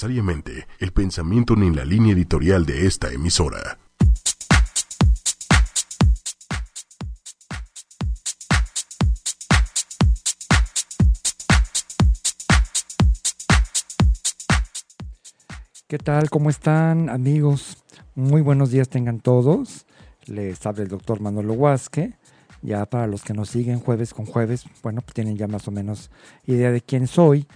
[0.00, 3.78] necesariamente el pensamiento ni la línea editorial de esta emisora.
[15.86, 16.30] ¿Qué tal?
[16.30, 17.76] ¿Cómo están amigos?
[18.14, 19.84] Muy buenos días tengan todos.
[20.24, 22.14] Les habla el doctor Manolo Huasque.
[22.62, 25.70] Ya para los que nos siguen jueves con jueves, bueno, pues tienen ya más o
[25.70, 26.10] menos
[26.46, 27.46] idea de quién soy.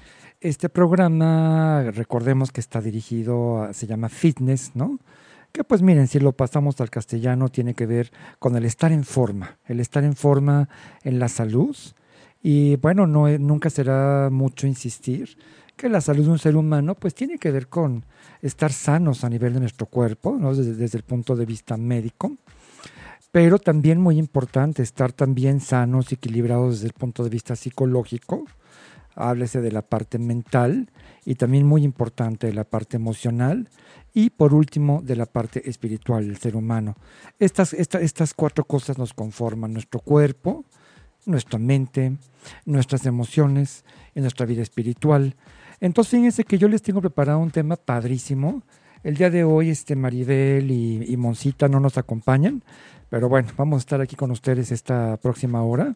[0.44, 4.98] Este programa, recordemos que está dirigido, a, se llama Fitness, ¿no?
[5.52, 9.04] Que pues miren, si lo pasamos al castellano, tiene que ver con el estar en
[9.04, 10.68] forma, el estar en forma
[11.02, 11.74] en la salud.
[12.42, 15.38] Y bueno, no, nunca será mucho insistir
[15.78, 18.04] que la salud de un ser humano pues tiene que ver con
[18.42, 20.54] estar sanos a nivel de nuestro cuerpo, ¿no?
[20.54, 22.36] desde, desde el punto de vista médico,
[23.32, 28.44] pero también muy importante estar también sanos equilibrados desde el punto de vista psicológico,
[29.14, 30.90] háblese de la parte mental
[31.24, 33.68] y también muy importante de la parte emocional
[34.12, 36.96] y por último de la parte espiritual del ser humano.
[37.38, 40.64] Estas, estas cuatro cosas nos conforman nuestro cuerpo,
[41.26, 42.16] nuestra mente,
[42.64, 43.84] nuestras emociones
[44.14, 45.34] y nuestra vida espiritual.
[45.80, 48.62] Entonces fíjense que yo les tengo preparado un tema padrísimo.
[49.02, 52.62] El día de hoy este Maribel y, y Moncita no nos acompañan,
[53.10, 55.94] pero bueno, vamos a estar aquí con ustedes esta próxima hora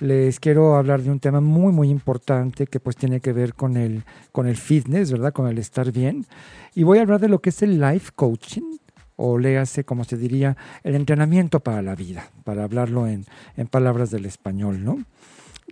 [0.00, 3.76] les quiero hablar de un tema muy, muy importante que pues tiene que ver con
[3.76, 5.32] el, con el fitness, ¿verdad?
[5.32, 6.26] Con el estar bien.
[6.74, 8.78] Y voy a hablar de lo que es el life coaching,
[9.16, 13.24] o léase, como se diría, el entrenamiento para la vida, para hablarlo en,
[13.56, 14.98] en palabras del español, ¿no?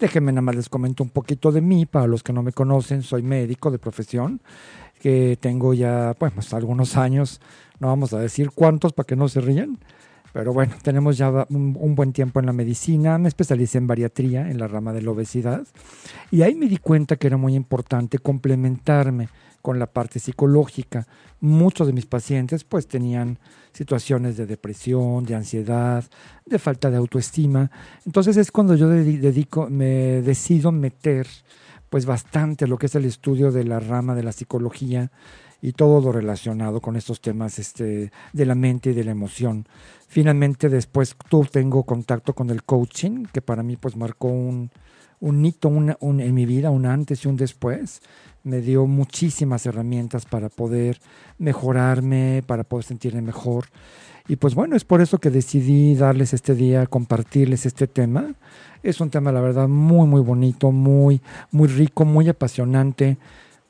[0.01, 3.03] Déjenme nada más les comento un poquito de mí, para los que no me conocen,
[3.03, 4.41] soy médico de profesión,
[5.01, 7.41] que tengo ya, pues, algunos años,
[7.81, 9.79] no vamos a decir cuántos para que no se rían,
[10.33, 13.19] pero bueno, tenemos ya un, buen tiempo en la medicina.
[13.19, 15.67] Me especialicé en bariatría, en la rama de la obesidad.
[16.31, 19.29] Y ahí me di cuenta que era muy importante complementarme
[19.61, 21.07] con la parte psicológica.
[21.41, 23.39] Muchos de mis pacientes pues tenían
[23.73, 26.05] situaciones de depresión, de ansiedad,
[26.47, 27.71] de falta de autoestima.
[28.07, 31.27] Entonces es cuando yo dedico, me decido meter
[31.91, 35.11] pues bastante lo que es el estudio de la rama de la psicología
[35.63, 39.67] y todo lo relacionado con estos temas este, de la mente y de la emoción.
[40.09, 44.71] Finalmente después tú tengo contacto con el coaching, que para mí pues marcó un,
[45.21, 48.03] un hito en mi vida, un antes y un después.
[48.43, 51.01] Me dio muchísimas herramientas para poder
[51.39, 53.67] mejorarme, para poder sentirme mejor.
[54.27, 58.35] Y pues bueno, es por eso que decidí darles este día, compartirles este tema.
[58.83, 61.21] Es un tema, la verdad, muy, muy bonito, muy,
[61.53, 63.17] muy rico, muy apasionante.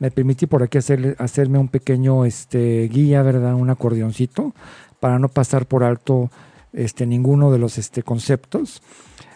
[0.03, 3.55] Me permití por aquí hacer, hacerme un pequeño este, guía, ¿verdad?
[3.55, 4.53] Un acordeoncito
[4.99, 6.29] para no pasar por alto
[6.73, 8.83] este, ninguno de los este, conceptos.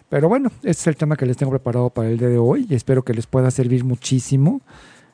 [0.08, 2.66] Pero bueno, este es el tema que les tengo preparado para el día de hoy
[2.68, 4.60] y espero que les pueda servir muchísimo.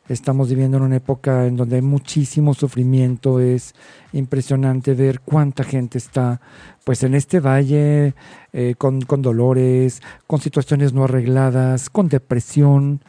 [0.08, 3.74] Estamos viviendo en una época en donde hay muchísimo sufrimiento, es
[4.14, 6.40] impresionante ver cuánta gente está
[6.82, 8.14] pues en este valle
[8.54, 13.02] eh, con, con dolores, con situaciones no arregladas, con depresión,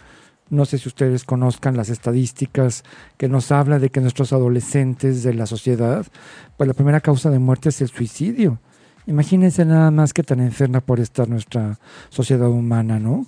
[0.54, 2.84] no sé si ustedes conozcan las estadísticas
[3.18, 6.06] que nos habla de que nuestros adolescentes de la sociedad,
[6.58, 8.60] pues la primera causa de muerte es el suicidio.
[9.08, 13.26] Imagínense nada más que tan enferma por estar nuestra sociedad humana, ¿no?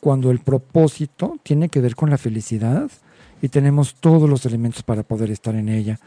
[0.00, 2.90] Cuando el propósito tiene que ver con la felicidad
[3.40, 5.98] y tenemos todos los elementos para poder estar en ella.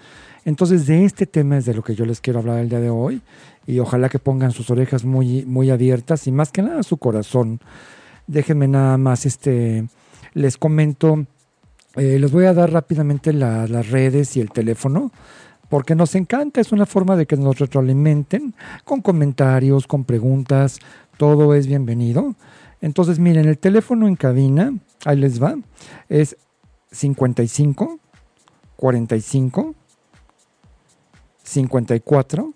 [0.46, 2.92] Entonces, de este tema es de lo que yo les quiero hablar el día de
[2.92, 3.22] hoy
[3.66, 7.60] y ojalá que pongan sus orejas muy, muy abiertas y más que nada su corazón.
[8.28, 9.88] Déjenme nada más este
[10.34, 11.26] les comento,
[11.96, 15.12] eh, les voy a dar rápidamente las redes y el teléfono,
[15.70, 18.54] porque nos encanta, es una forma de que nos retroalimenten
[18.84, 20.80] con comentarios, con preguntas,
[21.18, 22.36] todo es bienvenido.
[22.82, 24.74] Entonces, miren, el teléfono en cabina,
[25.06, 25.56] ahí les va,
[26.08, 26.38] es
[26.92, 28.00] 55
[28.78, 29.76] 45
[31.44, 32.54] 54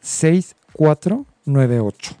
[0.00, 2.16] 6498.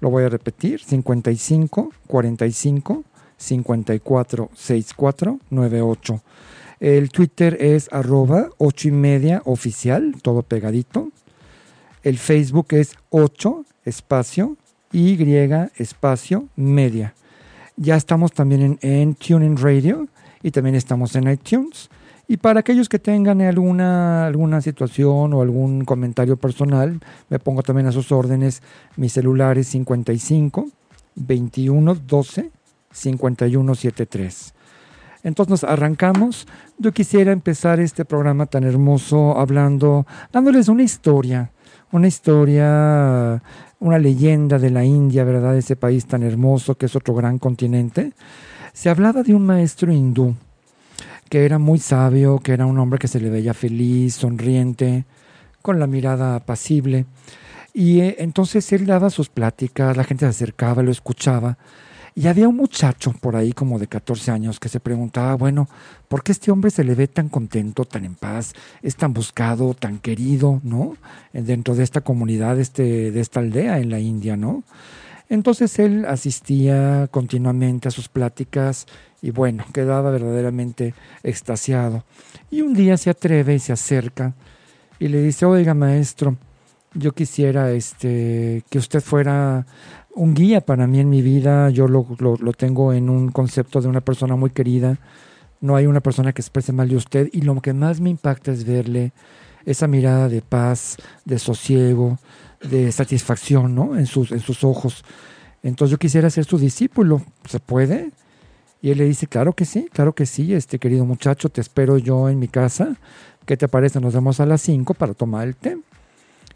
[0.00, 3.04] Lo voy a repetir, 55 45
[3.38, 6.22] 546498.
[6.78, 11.10] El Twitter es arroba 8 y media oficial, todo pegadito.
[12.02, 14.56] El Facebook es 8 espacio
[14.92, 15.18] Y
[15.76, 17.14] espacio media.
[17.76, 20.06] Ya estamos también en, en TuneIn Radio
[20.42, 21.88] y también estamos en iTunes.
[22.28, 26.98] Y para aquellos que tengan alguna, alguna situación o algún comentario personal,
[27.28, 28.62] me pongo también a sus órdenes.
[28.96, 30.68] Mi celular es 55
[31.14, 32.50] 21 12
[32.96, 34.54] 5173.
[35.22, 36.46] Entonces nos arrancamos.
[36.78, 41.50] Yo quisiera empezar este programa tan hermoso hablando, dándoles una historia,
[41.92, 43.42] una historia,
[43.80, 45.56] una leyenda de la India, ¿verdad?
[45.56, 48.12] Ese país tan hermoso que es otro gran continente.
[48.72, 50.34] Se hablaba de un maestro hindú
[51.28, 55.04] que era muy sabio, que era un hombre que se le veía feliz, sonriente,
[55.62, 57.06] con la mirada apacible.
[57.72, 61.58] Y eh, entonces él daba sus pláticas, la gente se acercaba, lo escuchaba.
[62.18, 65.68] Y había un muchacho por ahí como de 14 años que se preguntaba, bueno,
[66.08, 69.74] ¿por qué este hombre se le ve tan contento, tan en paz, es tan buscado,
[69.74, 70.96] tan querido, ¿no?
[71.34, 74.64] Dentro de esta comunidad, este, de esta aldea en la India, ¿no?
[75.28, 78.86] Entonces él asistía continuamente a sus pláticas
[79.20, 82.02] y bueno, quedaba verdaderamente extasiado.
[82.50, 84.32] Y un día se atreve y se acerca
[84.98, 86.38] y le dice, oiga maestro,
[86.94, 89.66] yo quisiera este, que usted fuera
[90.16, 93.88] un guía para mí en mi vida, yo lo, lo, tengo en un concepto de
[93.88, 94.98] una persona muy querida,
[95.60, 98.50] no hay una persona que exprese mal de usted y lo que más me impacta
[98.50, 99.12] es verle
[99.66, 102.18] esa mirada de paz, de sosiego,
[102.62, 103.96] de satisfacción ¿no?
[103.96, 105.04] en, sus, en sus ojos.
[105.62, 108.10] Entonces yo quisiera ser su discípulo, ¿se puede?
[108.80, 111.98] Y él le dice, claro que sí, claro que sí, este querido muchacho, te espero
[111.98, 112.96] yo en mi casa.
[113.44, 114.00] ¿Qué te parece?
[114.00, 115.76] Nos vemos a las 5 para tomar el té.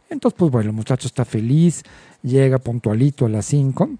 [0.08, 1.84] Entonces, pues bueno, el muchacho está feliz,
[2.22, 3.90] llega puntualito a las 5.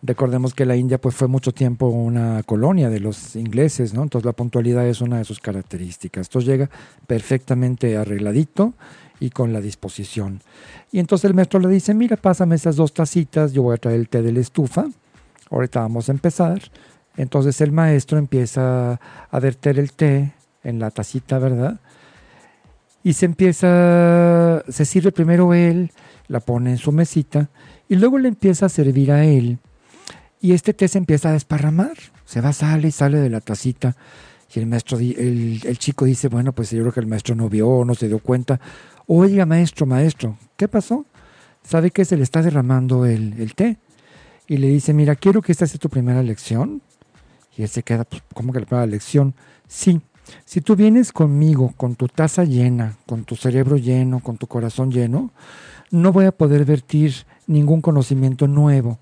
[0.00, 4.04] Recordemos que la India pues fue mucho tiempo una colonia de los ingleses, ¿no?
[4.04, 6.28] Entonces la puntualidad es una de sus características.
[6.28, 6.70] Entonces llega
[7.06, 8.74] perfectamente arregladito
[9.18, 10.40] y con la disposición.
[10.92, 13.98] Y entonces el maestro le dice, mira, pásame esas dos tacitas, yo voy a traer
[13.98, 14.86] el té de la estufa,
[15.50, 16.62] ahorita vamos a empezar.
[17.16, 19.00] Entonces el maestro empieza
[19.30, 21.80] a verter el té en la tacita, ¿verdad?
[23.02, 25.90] Y se empieza, se sirve primero él,
[26.28, 27.50] la pone en su mesita
[27.88, 29.58] y luego le empieza a servir a él.
[30.40, 33.96] Y este té se empieza a desparramar, se va, sale y sale de la tacita.
[34.54, 37.48] Y el maestro, el, el chico dice, bueno, pues yo creo que el maestro no
[37.48, 38.60] vio, no se dio cuenta,
[39.10, 41.06] Oiga, maestro, maestro, ¿qué pasó?
[41.62, 43.78] ¿Sabe que se le está derramando el, té?
[44.46, 46.82] Y le dice, mira, quiero que esta sea tu primera lección.
[47.56, 49.34] Y él se queda, pues, ¿cómo que la primera lección?
[49.66, 50.02] Sí,
[50.44, 54.90] si tú vienes conmigo con tu taza llena, con tu cerebro lleno, con tu corazón
[54.90, 55.32] lleno,
[55.90, 57.14] no voy a poder vertir
[57.46, 58.98] ningún conocimiento nuevo.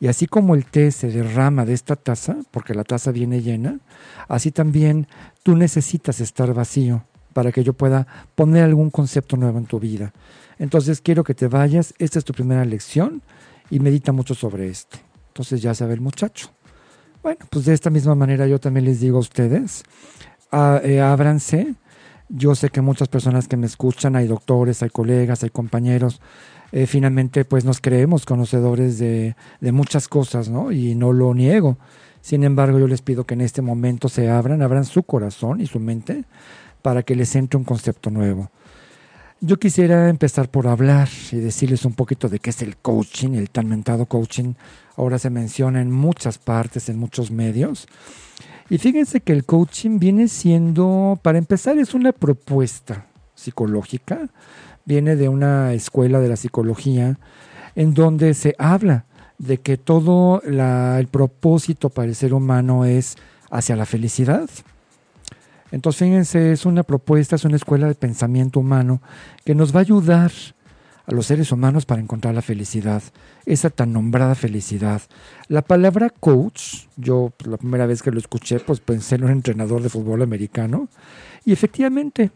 [0.00, 3.80] Y así como el té se derrama de esta taza, porque la taza viene llena,
[4.28, 5.08] así también
[5.42, 7.02] tú necesitas estar vacío
[7.32, 10.12] para que yo pueda poner algún concepto nuevo en tu vida.
[10.58, 13.22] Entonces quiero que te vayas, esta es tu primera lección
[13.70, 14.98] y medita mucho sobre esto.
[15.28, 16.50] Entonces ya sabe el muchacho.
[17.22, 19.82] Bueno, pues de esta misma manera yo también les digo a ustedes,
[20.82, 21.74] eh, ábranse.
[22.28, 26.20] Yo sé que muchas personas que me escuchan, hay doctores, hay colegas, hay compañeros,
[26.72, 30.70] eh, finalmente pues nos creemos conocedores de, de muchas cosas, ¿no?
[30.70, 31.78] Y no lo niego.
[32.20, 35.66] Sin embargo, yo les pido que en este momento se abran, abran su corazón y
[35.66, 36.24] su mente
[36.82, 38.50] para que les entre un concepto nuevo.
[39.40, 43.50] Yo quisiera empezar por hablar y decirles un poquito de qué es el coaching, el
[43.50, 44.54] tan mentado coaching.
[44.96, 47.86] Ahora se menciona en muchas partes, en muchos medios.
[48.70, 54.28] Y fíjense que el coaching viene siendo, para empezar, es una propuesta psicológica,
[54.84, 57.18] viene de una escuela de la psicología
[57.74, 59.06] en donde se habla
[59.38, 63.16] de que todo el propósito para el ser humano es
[63.50, 64.50] hacia la felicidad.
[65.70, 69.00] Entonces, fíjense, es una propuesta, es una escuela de pensamiento humano
[69.44, 70.32] que nos va a ayudar
[71.08, 73.02] a los seres humanos para encontrar la felicidad,
[73.46, 75.00] esa tan nombrada felicidad.
[75.48, 79.82] La palabra coach, yo la primera vez que lo escuché, pues pensé en un entrenador
[79.82, 80.88] de fútbol americano,
[81.46, 82.30] y efectivamente,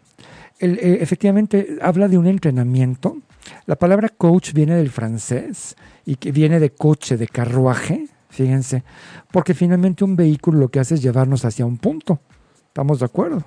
[0.58, 3.19] eh, efectivamente habla de un entrenamiento.
[3.67, 5.76] La palabra coach viene del francés
[6.06, 8.84] y que viene de coche, de carruaje, fíjense,
[9.31, 12.20] porque finalmente un vehículo lo que hace es llevarnos hacia un punto.
[12.69, 13.44] ¿Estamos de acuerdo?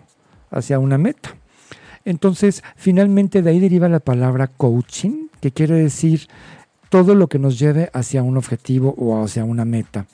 [0.52, 1.36] Hacia una meta.
[2.06, 6.28] Entonces, finalmente de ahí deriva la palabra coaching, que quiere decir
[6.90, 10.06] todo lo que nos lleve hacia un objetivo o hacia una meta.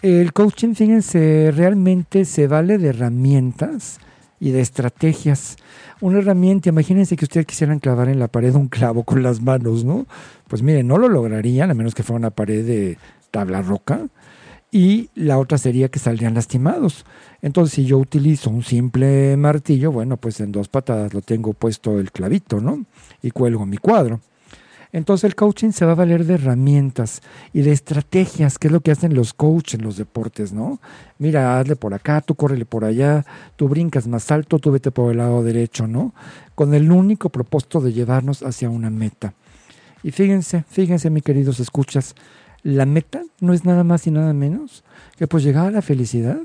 [0.00, 3.98] El coaching, fíjense, realmente se vale de herramientas
[4.38, 5.56] y de estrategias.
[6.00, 9.84] Una herramienta, imagínense que ustedes quisieran clavar en la pared un clavo con las manos,
[9.84, 10.06] ¿no?
[10.46, 12.96] Pues miren, no lo lograrían a menos que fuera una pared de
[13.32, 14.06] tabla roca
[14.70, 17.04] y la otra sería que saldrían lastimados.
[17.40, 21.98] Entonces, si yo utilizo un simple martillo, bueno, pues en dos patadas lo tengo puesto
[21.98, 22.84] el clavito, ¿no?
[23.22, 24.20] Y cuelgo mi cuadro.
[24.92, 27.20] Entonces el coaching se va a valer de herramientas
[27.52, 30.80] y de estrategias, que es lo que hacen los coaches en los deportes, ¿no?
[31.18, 35.10] Mira, hazle por acá, tú córrele por allá, tú brincas más alto, tú vete por
[35.10, 36.14] el lado derecho, ¿no?
[36.54, 39.34] Con el único propósito de llevarnos hacia una meta.
[40.02, 42.14] Y fíjense, fíjense, mis queridos escuchas,
[42.62, 44.84] la meta no es nada más y nada menos
[45.16, 46.40] que pues llegar a la felicidad,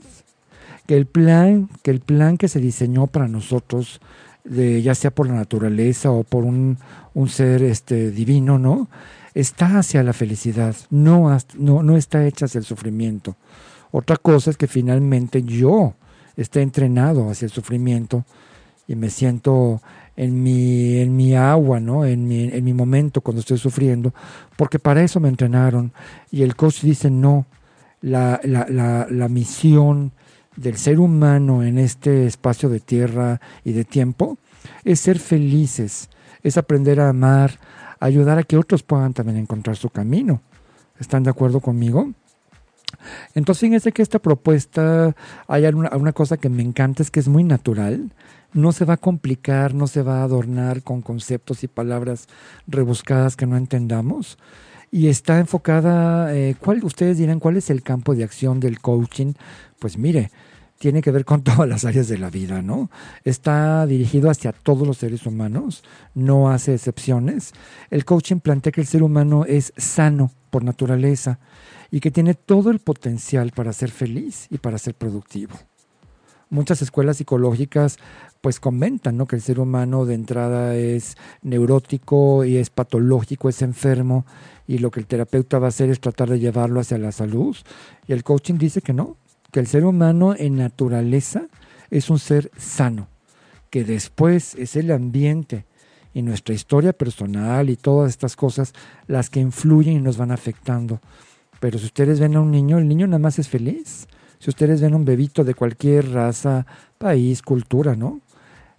[0.88, 4.01] que el plan, que el plan que se diseñó para nosotros,
[4.43, 6.77] de, ya sea por la naturaleza o por un,
[7.27, 8.89] ser este, divino, ¿no?
[9.34, 13.36] Está hacia la felicidad, no, no, no está hecha hacia el sufrimiento.
[13.91, 15.93] Otra cosa es que finalmente yo
[16.36, 18.25] esté entrenado hacia el sufrimiento
[18.88, 19.82] y me siento
[20.15, 22.05] en mi, en mi agua, ¿no?
[22.05, 24.13] En mi, en mi momento cuando estoy sufriendo,
[24.55, 25.91] porque para eso me entrenaron.
[26.32, 27.46] Y el coach dice, no,
[28.01, 30.12] la, la, la, la misión
[30.55, 34.38] del ser humano en este espacio de tierra y de tiempo
[34.84, 36.10] es ser felices,
[36.43, 37.60] es aprender a amar,
[38.00, 40.41] ayudar a que otros puedan también encontrar su camino.
[41.00, 42.12] ¿Están de acuerdo conmigo?
[43.34, 45.15] Entonces, fíjense que esta propuesta,
[45.48, 48.12] hay una, una, cosa que me encanta, es que es muy natural,
[48.53, 52.27] no se va a complicar, no se va a adornar con conceptos y palabras
[52.67, 54.38] rebuscadas que no entendamos.
[54.91, 59.33] Y está enfocada, eh, ¿cuál, ustedes dirán, ¿cuál es el campo de acción del coaching?
[59.79, 60.29] Pues mire,
[60.77, 62.91] tiene que ver con todas las áreas de la vida, ¿no?
[63.24, 65.83] Está dirigido hacia todos los seres humanos,
[66.13, 67.53] no hace excepciones.
[67.89, 71.39] El coaching plantea que el ser humano es sano por naturaleza
[71.89, 75.55] y que tiene todo el potencial para ser feliz y para ser productivo.
[76.50, 77.98] Muchas escuelas psicológicas
[78.43, 79.25] pues comentan ¿no?
[79.25, 84.25] que el ser humano de entrada es neurótico y es patológico, es enfermo
[84.67, 87.55] y lo que el terapeuta va a hacer es tratar de llevarlo hacia la salud.
[88.05, 89.15] Y el coaching dice que no,
[89.50, 91.47] que el ser humano en naturaleza
[91.89, 93.07] es un ser sano,
[93.69, 95.65] que después es el ambiente
[96.13, 98.73] y nuestra historia personal y todas estas cosas
[99.07, 101.00] las que influyen y nos van afectando.
[101.62, 104.05] Pero si ustedes ven a un niño, el niño nada más es feliz.
[104.38, 106.65] Si ustedes ven a un bebito de cualquier raza,
[106.97, 108.19] país, cultura, ¿no?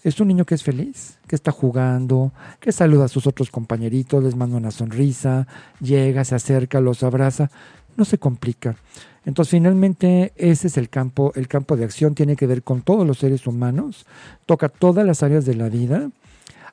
[0.04, 2.30] Es un niño que es feliz, que está jugando,
[2.60, 5.48] que saluda a sus otros compañeritos, les manda una sonrisa,
[5.80, 7.50] llega, se acerca, los abraza,
[7.96, 8.76] no se complica.
[9.24, 13.06] Entonces, finalmente, ese es el campo, el campo de acción, tiene que ver con todos
[13.06, 14.04] los seres humanos,
[14.44, 16.10] toca todas las áreas de la vida.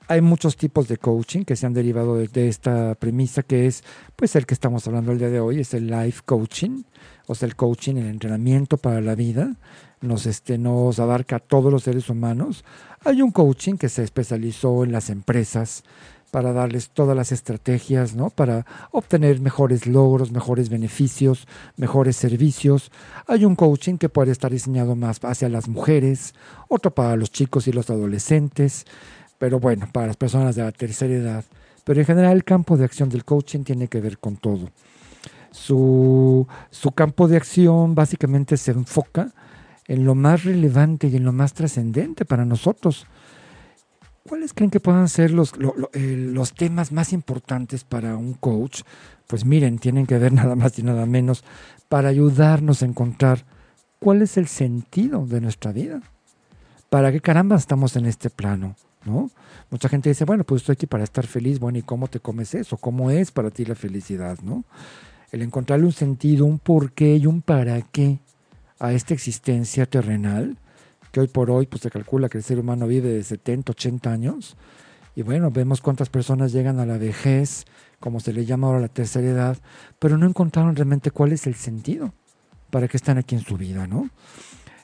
[0.09, 3.85] Hay muchos tipos de coaching que se han derivado de, esta premisa, que es
[4.17, 6.83] pues el que estamos hablando el día de hoy, es el life coaching,
[7.27, 9.55] o sea, el coaching, el entrenamiento para la vida,
[10.01, 12.65] nos, este, nos abarca a todos los seres humanos.
[13.05, 15.83] Hay un coaching que se especializó en las empresas
[16.31, 18.29] para darles todas las estrategias, ¿no?
[18.29, 22.89] Para obtener mejores logros, mejores beneficios, mejores servicios.
[23.27, 26.33] Hay un coaching que puede estar diseñado más hacia las mujeres,
[26.69, 28.85] otro para los chicos y los adolescentes,
[29.37, 31.43] pero bueno, para las personas de la tercera edad.
[31.83, 34.69] Pero en general el campo de acción del coaching tiene que ver con todo.
[35.51, 39.33] Su, su campo de acción básicamente se enfoca
[39.87, 43.07] en lo más relevante y en lo más trascendente para nosotros.
[44.27, 48.81] ¿Cuáles creen que puedan ser los, lo, lo, los temas más importantes para un coach?
[49.27, 51.43] Pues miren, tienen que ver nada más y nada menos
[51.89, 53.45] para ayudarnos a encontrar
[53.99, 56.01] cuál es el sentido de nuestra vida.
[56.89, 58.75] ¿Para qué caramba estamos en este plano?
[59.05, 59.31] ¿no?
[59.69, 61.59] Mucha gente dice, bueno, pues estoy aquí para estar feliz.
[61.59, 62.77] Bueno, ¿y cómo te comes eso?
[62.77, 64.37] ¿Cómo es para ti la felicidad?
[64.43, 64.63] ¿no?
[65.31, 68.19] El encontrarle un sentido, un porqué y un para qué
[68.81, 70.57] a esta existencia terrenal,
[71.11, 74.11] que hoy por hoy pues se calcula que el ser humano vive de 70, 80
[74.11, 74.57] años,
[75.15, 77.65] y bueno, vemos cuántas personas llegan a la vejez,
[77.99, 79.57] como se le llama ahora la tercera edad,
[79.99, 82.13] pero no encontraron realmente cuál es el sentido
[82.71, 84.09] para que están aquí en su vida, ¿no?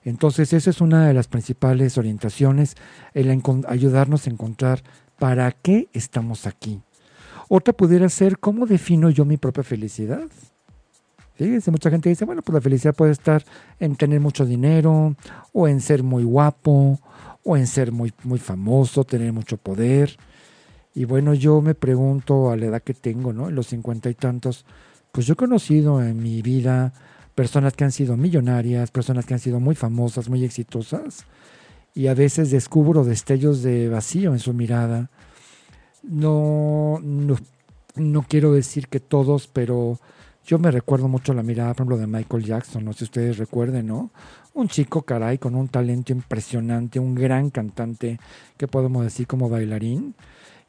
[0.03, 2.75] Entonces, esa es una de las principales orientaciones,
[3.13, 4.83] el ayudarnos a encontrar
[5.17, 6.81] para qué estamos aquí.
[7.49, 10.27] Otra pudiera ser, ¿cómo defino yo mi propia felicidad?
[11.37, 13.45] Fíjense, mucha gente dice, bueno, pues la felicidad puede estar
[13.79, 15.15] en tener mucho dinero,
[15.53, 16.99] o en ser muy guapo,
[17.43, 20.17] o en ser muy, muy famoso, tener mucho poder.
[20.95, 23.49] Y bueno, yo me pregunto a la edad que tengo, ¿no?
[23.49, 24.65] En los cincuenta y tantos,
[25.11, 26.91] pues yo he conocido en mi vida
[27.35, 31.25] personas que han sido millonarias, personas que han sido muy famosas, muy exitosas,
[31.93, 35.11] y a veces descubro destellos de vacío en su mirada.
[36.01, 37.35] No, no,
[37.95, 39.99] no quiero decir que todos, pero
[40.47, 43.37] yo me recuerdo mucho la mirada, por ejemplo, de Michael Jackson, no sé si ustedes
[43.37, 44.11] recuerden, ¿no?
[44.53, 48.17] Un chico, caray, con un talento impresionante, un gran cantante,
[48.55, 50.15] que podemos decir como bailarín.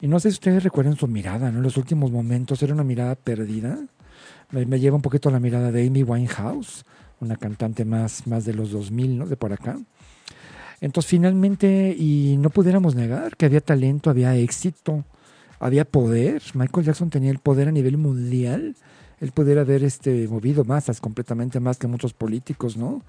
[0.01, 1.59] Y no sé si ustedes recuerdan su mirada, ¿no?
[1.59, 3.79] En los últimos momentos era una mirada perdida.
[4.51, 6.85] Me, me lleva un poquito a la mirada de Amy Winehouse,
[7.21, 9.27] una cantante más, más de los 2000, ¿no?
[9.27, 9.79] De por acá.
[10.81, 15.05] Entonces, finalmente, y no pudiéramos negar que había talento, había éxito,
[15.61, 16.43] había poder.
[16.55, 18.75] Michael Jackson tenía el poder a nivel mundial
[19.21, 23.03] él pudiera haber este, movido masas completamente más que muchos políticos, ¿no?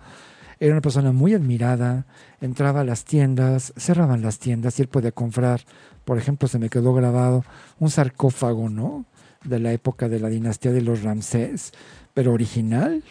[0.60, 2.06] Era una persona muy admirada,
[2.42, 5.62] entraba a las tiendas, cerraban las tiendas y él podía comprar,
[6.04, 7.46] por ejemplo, se me quedó grabado
[7.80, 9.06] un sarcófago, ¿no?
[9.44, 11.72] De la época de la dinastía de los Ramsés,
[12.14, 13.04] pero original.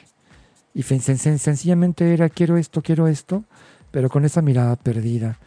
[0.74, 3.44] Y sencillamente era, quiero esto, quiero esto,
[3.90, 5.38] pero con esa mirada perdida.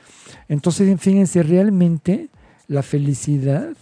[0.47, 2.29] Entonces, fíjense, realmente
[2.67, 3.75] la felicidad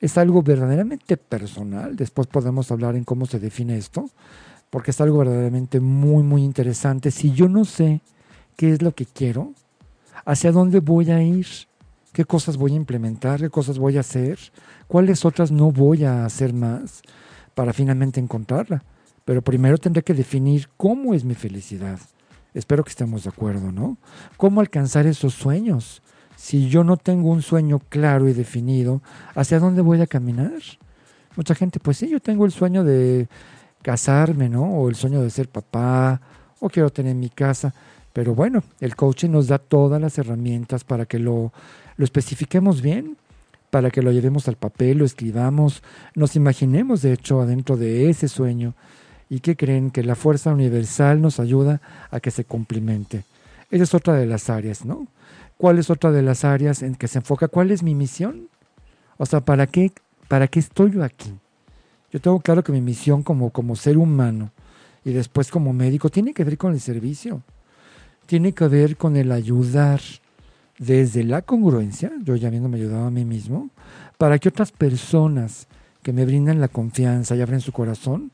[0.00, 1.96] es algo verdaderamente personal.
[1.96, 4.10] Después podemos hablar en cómo se define esto,
[4.70, 7.10] porque es algo verdaderamente muy, muy interesante.
[7.10, 8.00] Si yo no sé
[8.56, 9.52] qué es lo que quiero,
[10.24, 11.46] hacia dónde voy a ir,
[12.12, 14.38] qué cosas voy a implementar, qué cosas voy a hacer,
[14.86, 17.02] cuáles otras no voy a hacer más
[17.54, 18.84] para finalmente encontrarla.
[19.24, 21.98] Pero primero tendré que definir cómo es mi felicidad.
[22.54, 23.98] Espero que estemos de acuerdo, ¿no?
[24.36, 26.02] ¿Cómo alcanzar esos sueños?
[26.38, 29.02] Si yo no tengo un sueño claro y definido,
[29.34, 30.62] ¿hacia dónde voy a caminar?
[31.34, 33.26] Mucha gente, pues sí, yo tengo el sueño de
[33.82, 34.62] casarme, ¿no?
[34.62, 36.20] O el sueño de ser papá,
[36.60, 37.74] o quiero tener mi casa.
[38.12, 41.52] Pero bueno, el coaching nos da todas las herramientas para que lo,
[41.96, 43.16] lo especifiquemos bien,
[43.70, 45.82] para que lo llevemos al papel, lo escribamos,
[46.14, 48.74] nos imaginemos de hecho adentro de ese sueño
[49.28, 51.80] y que creen que la fuerza universal nos ayuda
[52.12, 53.24] a que se complemente.
[53.72, 55.08] Esa es otra de las áreas, ¿no?
[55.58, 57.48] ¿Cuál es otra de las áreas en que se enfoca?
[57.48, 58.48] ¿Cuál es mi misión?
[59.18, 59.92] O sea, ¿para qué,
[60.28, 61.34] para qué estoy yo aquí?
[62.10, 64.52] Yo tengo claro que mi misión como, como ser humano
[65.04, 67.42] y después como médico tiene que ver con el servicio
[68.28, 70.02] tiene que ver con el ayudar
[70.78, 73.70] desde la congruencia, yo ya habiéndome ayudado a mí mismo,
[74.18, 75.66] para que otras personas
[76.02, 78.30] que me brindan la confianza y abren su corazón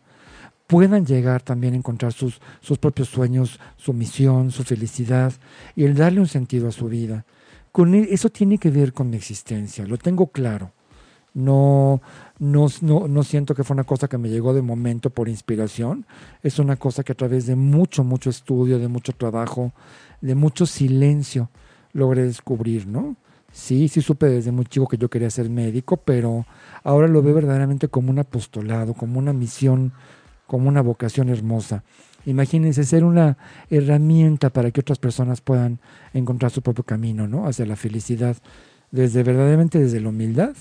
[0.66, 5.32] puedan llegar también a encontrar sus, sus propios sueños, su misión, su felicidad
[5.76, 7.24] y el darle un sentido a su vida.
[7.72, 10.72] Con eso tiene que ver con mi existencia, lo tengo claro.
[11.34, 12.00] No,
[12.38, 16.06] no, no, siento que fue una cosa que me llegó de momento por inspiración.
[16.44, 19.72] Es una cosa que a través de mucho, mucho estudio, de mucho trabajo,
[20.20, 21.50] de mucho silencio,
[21.92, 23.16] logré descubrir, ¿no?
[23.50, 26.46] Sí, sí supe desde muy chico que yo quería ser médico, pero
[26.84, 29.92] ahora lo veo verdaderamente como un apostolado, como una misión,
[30.46, 31.84] como una vocación hermosa.
[32.26, 33.36] Imagínense ser una
[33.70, 35.78] herramienta para que otras personas puedan
[36.12, 37.46] encontrar su propio camino, ¿no?
[37.46, 38.36] Hacia la felicidad,
[38.90, 40.54] desde verdaderamente desde la humildad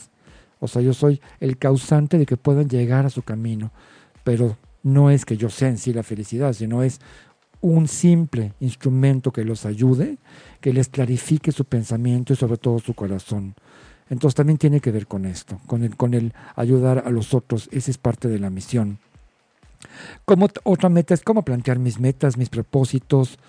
[0.63, 3.73] o sea, yo soy el causante de que puedan llegar a su camino,
[4.23, 7.01] pero no es que yo sea en sí la felicidad, sino es
[7.59, 10.19] un simple instrumento que los ayude,
[10.61, 13.55] que les clarifique su pensamiento y sobre todo su corazón.
[14.09, 17.67] Entonces también tiene que ver con esto, con el, con el ayudar a los otros.
[17.73, 18.99] Esa es parte de la misión.
[20.25, 23.39] Como otra meta es cómo plantear mis metas, mis propósitos,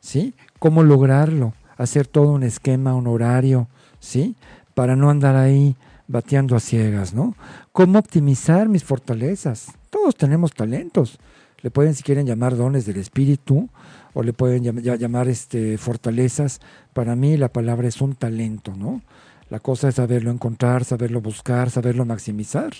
[0.00, 0.34] ¿sí?
[0.58, 3.68] Cómo lograrlo, hacer todo un esquema, un horario,
[4.00, 4.36] ¿sí?
[4.74, 5.76] Para no andar ahí
[6.08, 7.34] bateando a ciegas, ¿no?
[7.72, 9.72] ¿Cómo optimizar mis fortalezas?
[9.90, 11.18] Todos tenemos talentos.
[11.62, 13.68] Le pueden, si quieren, llamar dones del espíritu
[14.14, 16.60] o le pueden llamar este, fortalezas.
[16.92, 19.00] Para mí la palabra es un talento, ¿no?
[19.48, 22.72] La cosa es saberlo encontrar, saberlo buscar, saberlo maximizar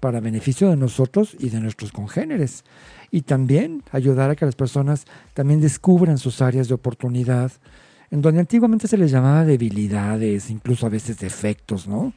[0.00, 2.64] para beneficio de nosotros y de nuestros congéneres.
[3.10, 5.04] Y también ayudar a que las personas
[5.34, 7.52] también descubran sus áreas de oportunidad,
[8.10, 12.12] en donde antiguamente se les llamaba debilidades, incluso a veces defectos, ¿no?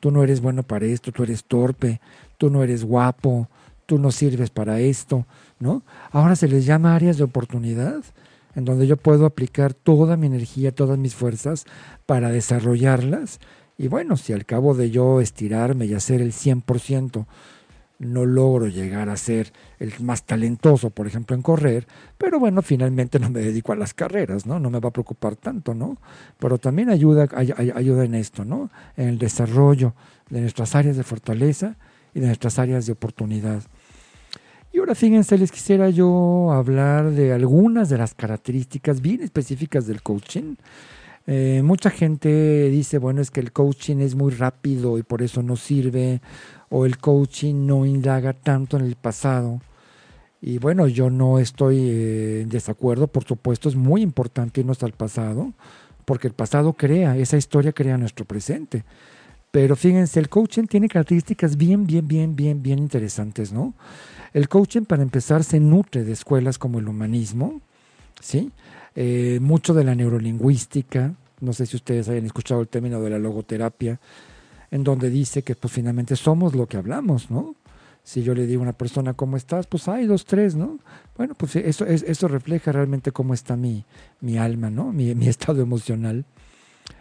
[0.00, 2.00] tú no eres bueno para esto, tú eres torpe,
[2.38, 3.48] tú no eres guapo,
[3.86, 5.26] tú no sirves para esto,
[5.58, 5.82] ¿no?
[6.10, 8.04] Ahora se les llama áreas de oportunidad
[8.54, 11.66] en donde yo puedo aplicar toda mi energía, todas mis fuerzas
[12.06, 13.38] para desarrollarlas.
[13.78, 17.26] Y bueno, si al cabo de yo estirarme y hacer el 100%,
[17.98, 21.86] no logro llegar a ser el más talentoso, por ejemplo, en correr,
[22.18, 24.58] pero bueno, finalmente no me dedico a las carreras, ¿no?
[24.60, 25.98] No me va a preocupar tanto, ¿no?
[26.38, 28.70] Pero también ayuda, ayuda en esto, ¿no?
[28.96, 29.94] En el desarrollo
[30.30, 31.76] de nuestras áreas de fortaleza
[32.14, 33.62] y de nuestras áreas de oportunidad.
[34.72, 40.02] Y ahora fíjense, les quisiera yo hablar de algunas de las características bien específicas del
[40.02, 40.56] coaching.
[41.26, 45.42] Eh, mucha gente dice, bueno, es que el coaching es muy rápido y por eso
[45.42, 46.20] no sirve,
[46.68, 49.60] o el coaching no indaga tanto en el pasado.
[50.40, 54.92] Y bueno, yo no estoy eh, en desacuerdo, por supuesto, es muy importante irnos al
[54.92, 55.52] pasado,
[56.04, 58.84] porque el pasado crea, esa historia crea nuestro presente.
[59.50, 63.74] Pero fíjense, el coaching tiene características bien, bien, bien, bien, bien interesantes, ¿no?
[64.32, 67.60] El coaching, para empezar, se nutre de escuelas como el humanismo,
[68.20, 68.52] ¿sí?
[68.96, 73.18] Eh, mucho de la neurolingüística, no sé si ustedes hayan escuchado el término de la
[73.18, 74.00] logoterapia,
[74.70, 77.54] en donde dice que pues finalmente somos lo que hablamos, ¿no?
[78.02, 79.66] Si yo le digo a una persona, ¿cómo estás?
[79.66, 80.78] Pues hay dos, tres, ¿no?
[81.16, 83.84] Bueno, pues eso, eso refleja realmente cómo está mi,
[84.20, 84.92] mi alma, ¿no?
[84.92, 86.24] Mi, mi estado emocional.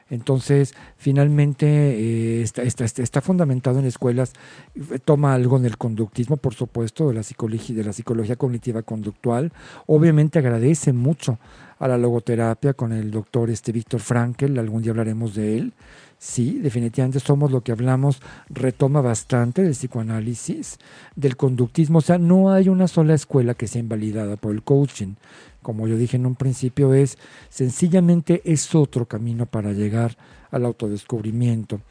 [0.09, 4.33] Entonces, finalmente eh, está, está, está, fundamentado en escuelas,
[5.03, 9.51] toma algo en el conductismo, por supuesto, de la psicología, de la psicología cognitiva conductual.
[9.87, 11.39] Obviamente agradece mucho
[11.79, 15.73] a la logoterapia con el doctor este Víctor Frankel, algún día hablaremos de él.
[16.17, 20.79] Sí, definitivamente somos lo que hablamos, retoma bastante del psicoanálisis,
[21.15, 25.15] del conductismo, o sea, no hay una sola escuela que sea invalidada por el coaching.
[25.61, 27.17] Como yo dije en un principio, es
[27.49, 30.15] sencillamente es otro camino para llegar
[30.51, 31.81] al autodescubrimiento.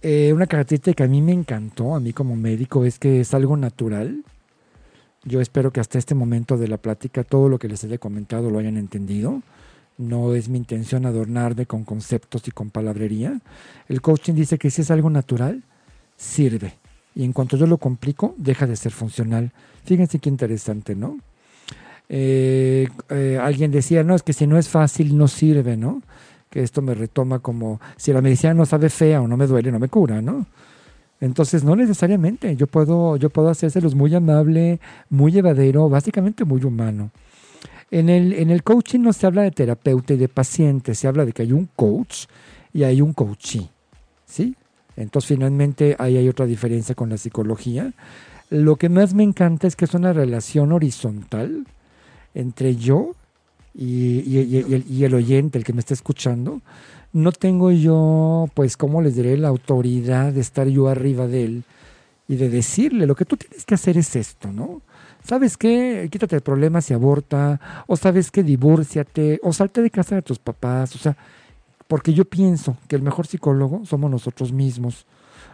[0.00, 3.32] Eh, una característica que a mí me encantó, a mí como médico, es que es
[3.32, 4.22] algo natural.
[5.24, 8.50] Yo espero que hasta este momento de la plática todo lo que les haya comentado
[8.50, 9.42] lo hayan entendido
[9.98, 13.40] no es mi intención adornarme con conceptos y con palabrería.
[13.88, 15.62] El coaching dice que si es algo natural,
[16.16, 16.74] sirve.
[17.14, 19.52] Y en cuanto yo lo complico, deja de ser funcional.
[19.84, 21.18] Fíjense qué interesante, ¿no?
[22.08, 26.02] Eh, eh, alguien decía, no, es que si no es fácil, no sirve, ¿no?
[26.50, 29.70] Que esto me retoma como, si la medicina no sabe fea o no me duele,
[29.70, 30.46] no me cura, ¿no?
[31.24, 32.54] Entonces, no necesariamente.
[32.54, 37.10] Yo puedo, yo puedo hacérselos muy amable, muy llevadero, básicamente muy humano.
[37.90, 41.24] En el, en el coaching no se habla de terapeuta y de paciente, se habla
[41.24, 42.26] de que hay un coach
[42.74, 43.70] y hay un coachee.
[44.26, 44.54] ¿Sí?
[44.96, 47.94] Entonces, finalmente, ahí hay otra diferencia con la psicología.
[48.50, 51.66] Lo que más me encanta es que es una relación horizontal
[52.34, 53.12] entre yo
[53.74, 56.60] y, y, el, oyente, el que me está escuchando.
[57.14, 59.36] No tengo yo, pues, ¿cómo les diré?
[59.38, 61.64] La autoridad de estar yo arriba de él
[62.26, 64.82] y de decirle, lo que tú tienes que hacer es esto, ¿no?
[65.22, 66.08] ¿Sabes qué?
[66.10, 70.40] Quítate el problema si aborta, o sabes qué, divórciate, o salte de casa de tus
[70.40, 71.16] papás, o sea,
[71.86, 75.06] porque yo pienso que el mejor psicólogo somos nosotros mismos.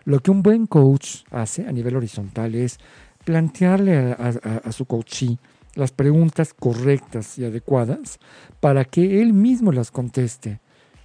[0.06, 2.78] Lo que un buen coach hace a nivel horizontal es
[3.26, 5.36] plantearle a, su coachee
[5.74, 8.18] las preguntas correctas y adecuadas
[8.60, 10.58] para que él mismo las conteste.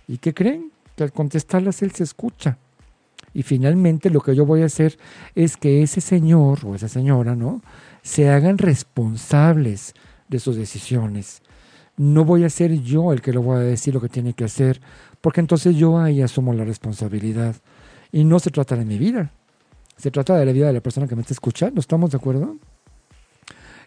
[0.08, 0.72] ¿Y qué creen?
[0.96, 2.58] Que al contestarlas él se escucha.
[3.34, 4.98] Y finalmente lo que yo voy a hacer
[5.36, 7.62] es que ese señor o esa señora, ¿no?
[8.06, 9.96] se hagan responsables
[10.30, 11.42] de sus decisiones.
[11.98, 14.44] No voy a ser yo el que lo voy a decir lo que tiene que
[14.44, 14.80] hacer,
[15.22, 17.56] porque entonces yo ahí asumo la responsabilidad.
[18.12, 19.32] Y no se trata de mi vida,
[19.98, 22.58] se trata de la vida de la persona que me está escuchando, ¿estamos de acuerdo?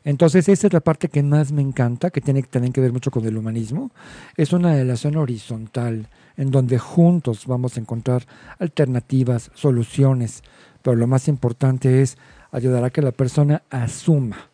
[0.04, 3.10] Entonces, esa es la parte que más me encanta, que tiene también que ver mucho
[3.10, 3.90] con el humanismo.
[4.36, 8.24] Es una relación horizontal, en donde juntos vamos a encontrar
[8.58, 10.42] alternativas, soluciones,
[10.82, 12.16] pero lo más importante es
[12.52, 14.48] ayudará a que la persona asuma.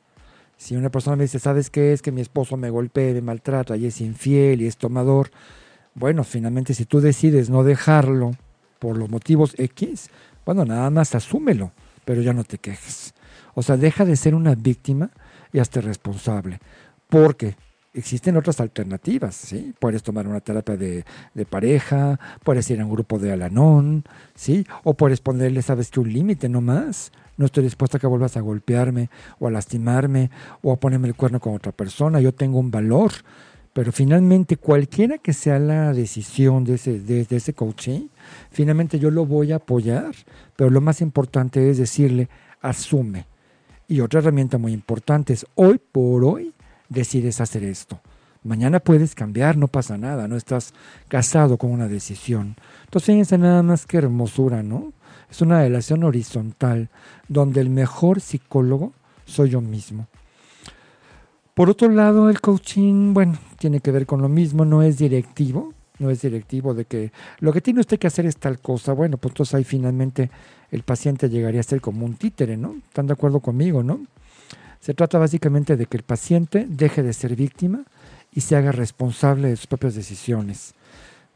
[0.56, 3.76] Si una persona me dice, ¿sabes qué es que mi esposo me golpea, me maltrata
[3.76, 5.30] y es infiel y es tomador?
[5.94, 8.32] Bueno, finalmente si tú decides no dejarlo
[8.78, 10.10] por los motivos X,
[10.46, 11.72] bueno, nada más asúmelo,
[12.04, 13.14] pero ya no te quejes.
[13.54, 15.10] O sea, deja de ser una víctima
[15.54, 16.58] y hazte responsable.
[17.08, 17.56] Porque
[17.94, 19.72] existen otras alternativas, ¿sí?
[19.78, 24.66] Puedes tomar una terapia de, de, pareja, puedes ir a un grupo de Alanón, ¿sí?
[24.82, 27.12] O puedes ponerle, sabes que un límite no más.
[27.36, 31.14] No estoy dispuesta a que vuelvas a golpearme o a lastimarme o a ponerme el
[31.14, 32.20] cuerno con otra persona.
[32.20, 33.12] Yo tengo un valor.
[33.72, 38.06] Pero finalmente, cualquiera que sea la decisión de ese, de, ese coaching,
[38.52, 40.14] finalmente yo lo voy a apoyar.
[40.54, 42.28] Pero lo más importante es decirle,
[42.60, 43.26] asume.
[43.94, 46.52] Y otra herramienta muy importante es, hoy por hoy,
[46.88, 48.00] decides hacer esto.
[48.42, 50.74] Mañana puedes cambiar, no pasa nada, no estás
[51.06, 52.56] casado con una decisión.
[52.86, 54.92] Entonces, fíjense nada más que hermosura, ¿no?
[55.30, 56.88] Es una relación horizontal
[57.28, 58.94] donde el mejor psicólogo
[59.26, 60.08] soy yo mismo.
[61.54, 65.72] Por otro lado, el coaching, bueno, tiene que ver con lo mismo, no es directivo,
[66.00, 68.92] no es directivo de que lo que tiene usted que hacer es tal cosa.
[68.92, 70.32] Bueno, pues entonces ahí finalmente
[70.74, 72.74] el paciente llegaría a ser como un títere, ¿no?
[72.88, 74.00] ¿Están de acuerdo conmigo, no?
[74.80, 77.84] Se trata básicamente de que el paciente deje de ser víctima
[78.32, 80.74] y se haga responsable de sus propias decisiones.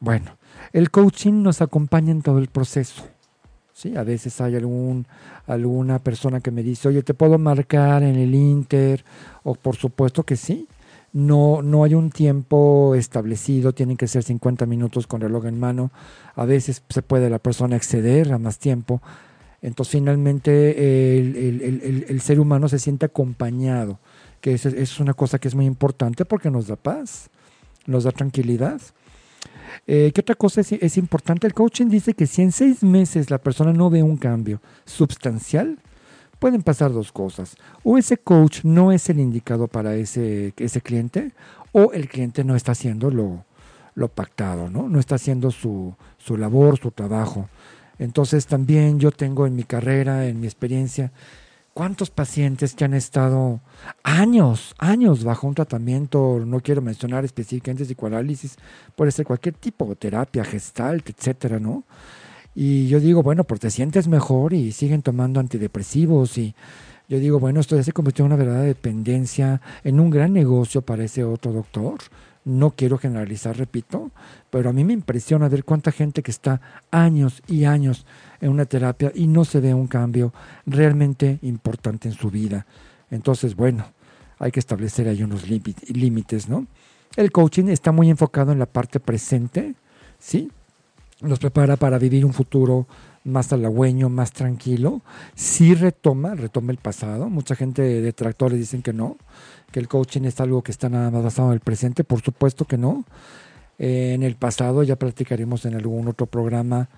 [0.01, 0.33] Bueno,
[0.73, 3.05] el coaching nos acompaña en todo el proceso.
[3.73, 3.97] ¿sí?
[3.97, 5.07] A veces hay algún,
[5.47, 9.05] alguna persona que me dice, oye, ¿te puedo marcar en el Inter?
[9.45, 10.67] O por supuesto que sí.
[11.13, 15.93] No, no hay un tiempo establecido, tienen que ser 50 minutos con reloj en mano.
[16.35, 19.01] A veces se puede la persona exceder a más tiempo.
[19.61, 23.99] Entonces finalmente el, ser humano se siente acompañado,
[24.41, 27.29] que es, es una cosa que es muy importante porque nos da paz,
[27.87, 28.81] nos da tranquilidad.
[29.87, 31.47] Eh, ¿Qué otra cosa es, importante?
[31.47, 35.79] El coaching dice que si en seis meses la persona no ve un cambio sustancial,
[36.39, 37.57] pueden pasar dos cosas.
[37.83, 41.33] O ese coach no es el indicado para ese, ese cliente,
[41.73, 43.45] o el cliente no está haciendo lo,
[43.95, 44.89] lo pactado, ¿no?
[44.89, 47.49] No está haciendo su, su labor, su trabajo.
[47.99, 51.13] Entonces también yo tengo en mi carrera, en mi experiencia,
[51.79, 53.61] ¿Cuántos pacientes que han estado
[54.03, 58.57] años, años bajo un tratamiento, no quiero mencionar específicamente psicoanálisis,
[58.97, 61.85] puede ser cualquier tipo terapia, gestalt, etcétera, ¿no?
[62.53, 66.53] Y yo digo, bueno, pues te sientes mejor y siguen tomando antidepresivos y
[67.09, 70.83] yo digo, bueno, esto ya se convirtió en una verdadera dependencia, en un gran negocio
[70.83, 72.01] para ese otro doctor.
[72.49, 74.11] No quiero generalizar, repito,
[74.49, 78.07] pero a mí me impresiona ver cuánta gente que está años y años
[78.41, 80.33] en una terapia y no se ve un cambio
[80.65, 82.65] realmente importante en su vida.
[83.11, 83.85] Entonces, bueno,
[84.39, 86.67] hay que establecer ahí unos límites, ¿no?
[87.17, 89.75] El coaching está muy enfocado en la parte presente,
[90.19, 90.51] ¿sí?
[91.21, 92.87] Nos prepara para vivir un futuro
[93.25, 95.03] más halagüeño, más tranquilo.
[95.35, 97.29] Sí retoma, retoma el pasado.
[97.29, 99.17] Mucha gente detractores dicen que no,
[99.71, 102.05] que el coaching es algo que está nada más basado en el presente.
[102.05, 103.05] Por supuesto que no.
[103.79, 106.89] Eh, en el pasado, ya platicaremos en algún otro programa,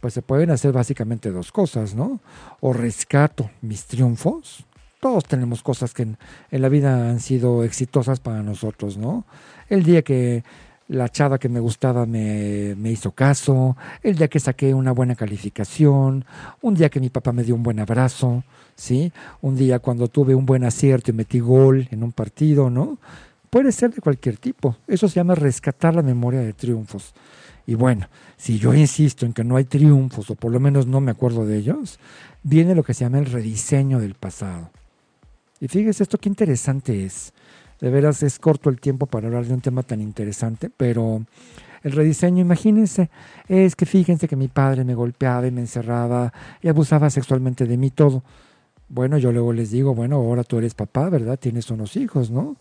[0.00, 2.20] pues se pueden hacer básicamente dos cosas, ¿no?
[2.60, 4.64] O rescato mis triunfos.
[5.00, 6.16] Todos tenemos cosas que en
[6.50, 9.24] la vida han sido exitosas para nosotros, ¿no?
[9.68, 10.42] El día que
[10.88, 16.24] la chava que me gustaba me, hizo caso, el día que saqué una buena calificación,
[16.62, 18.42] un día que mi papá me dio un buen abrazo,
[18.74, 19.12] ¿sí?
[19.42, 22.98] Un día cuando tuve un buen acierto y metí gol en un partido, ¿no?
[23.50, 24.76] Puede ser de cualquier tipo.
[24.86, 27.14] Eso se llama rescatar la memoria de triunfos.
[27.66, 31.00] Y bueno, si yo insisto en que no hay triunfos, o por lo menos no
[31.00, 31.98] me acuerdo de ellos,
[32.42, 34.70] viene lo que se llama el rediseño del pasado.
[35.60, 37.34] Y fíjese esto qué interesante es.
[37.80, 41.22] De veras es corto el tiempo para hablar de un tema tan interesante, pero
[41.82, 43.08] el rediseño, imagínense,
[43.46, 47.76] es que fíjense que mi padre me golpeaba y me encerraba y abusaba sexualmente de
[47.76, 48.22] mí todo.
[48.88, 51.38] Bueno, yo luego les digo, bueno, ahora tú eres papá, ¿verdad?
[51.38, 52.56] Tienes unos hijos, ¿no?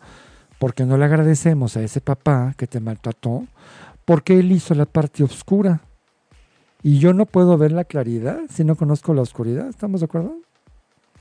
[0.60, 3.48] Porque no le agradecemos a ese papá que te maltrató,
[4.06, 5.82] porque él hizo la parte oscura.
[6.84, 10.38] Y yo no puedo ver la claridad si no conozco la oscuridad, ¿estamos de acuerdo?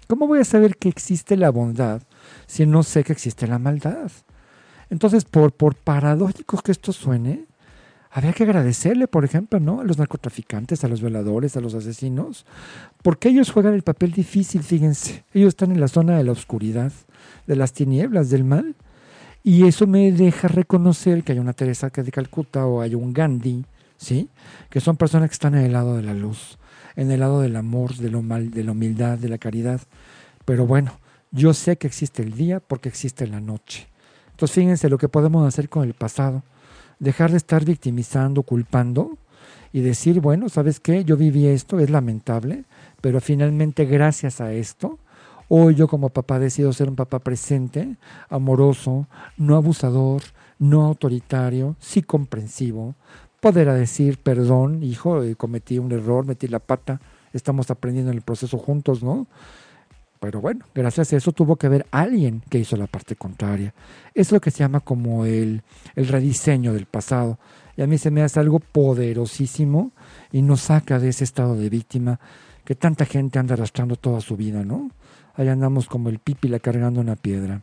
[0.07, 2.03] ¿Cómo voy a saber que existe la bondad
[2.47, 4.11] si no sé que existe la maldad?
[4.91, 7.47] Entonces, por, por paradójico que esto suene,
[8.11, 9.81] habría que agradecerle, por ejemplo, ¿no?
[9.81, 12.47] a los narcotraficantes, a los violadores, a los asesinos,
[13.03, 15.25] porque ellos juegan el papel difícil, fíjense.
[15.35, 16.93] Ellos están en la zona de la oscuridad,
[17.47, 18.77] de las tinieblas, del mal.
[19.43, 23.65] Y eso me deja reconocer que hay una Teresa de Calcuta o hay un Gandhi,
[23.97, 24.29] ¿sí?
[24.71, 26.59] Que son personas que están en el lado de la luz
[26.97, 29.81] en el lado del amor, de, lo mal, de la humildad, de la caridad.
[30.45, 30.99] Pero bueno,
[31.31, 33.89] yo sé que existe el día porque existe la noche.
[34.31, 36.43] Entonces fíjense lo que podemos hacer con el pasado.
[36.99, 39.19] Dejar de estar victimizando, culpando
[39.73, 41.05] y decir, bueno, ¿sabes qué?
[41.05, 42.65] Yo viví esto, es lamentable,
[43.01, 44.99] pero finalmente gracias a esto,
[45.49, 47.97] hoy yo como papá decido ser un papá presente,
[48.29, 50.23] amoroso, no abusador,
[50.59, 52.95] no autoritario, sí comprensivo,
[53.41, 57.01] poder decir, perdón, hijo, eh, cometí un error, metí la pata,
[57.33, 59.27] estamos aprendiendo en el proceso juntos, ¿no?
[60.21, 63.75] Pero bueno, gracias a eso tuvo que haber alguien que hizo la parte contraria.
[64.15, 65.63] Es lo que se llama como el,
[65.95, 67.39] el rediseño del pasado.
[67.77, 69.93] Y a mí se me hace algo poderosísimo
[70.33, 72.19] y nos saca de ese estado de víctima
[72.65, 74.91] que tanta gente anda arrastrando toda su vida, ¿no?
[75.35, 77.63] Ahí andamos como el pípila cargando una piedra.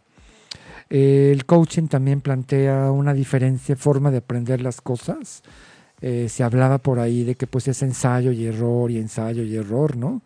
[0.89, 5.41] El coaching también plantea una diferente forma de aprender las cosas.
[6.01, 9.55] Eh, se hablaba por ahí de que pues es ensayo y error y ensayo y
[9.55, 10.21] error, ¿no?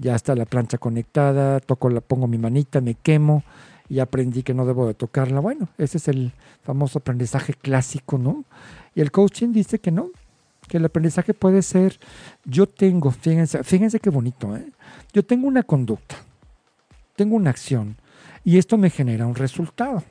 [0.00, 3.44] Ya está la plancha conectada, toco la, pongo mi manita, me quemo
[3.88, 5.38] y aprendí que no debo de tocarla.
[5.40, 6.32] Bueno, ese es el
[6.62, 8.44] famoso aprendizaje clásico, ¿no?
[8.94, 10.10] Y el coaching dice que no,
[10.66, 12.00] que el aprendizaje puede ser,
[12.44, 14.66] yo tengo, fíjense, fíjense qué bonito, ¿eh?
[15.12, 16.16] Yo tengo una conducta,
[17.14, 17.96] tengo una acción,
[18.42, 20.02] y esto me genera un resultado.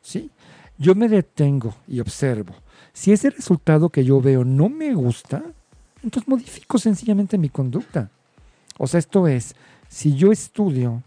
[0.00, 0.30] ¿sí?
[0.78, 2.54] Yo me detengo y observo.
[2.92, 5.42] Si ese resultado que yo veo no me gusta,
[6.02, 8.10] entonces modifico sencillamente mi conducta.
[8.78, 9.54] O sea, esto es,
[9.88, 11.02] si yo estudio,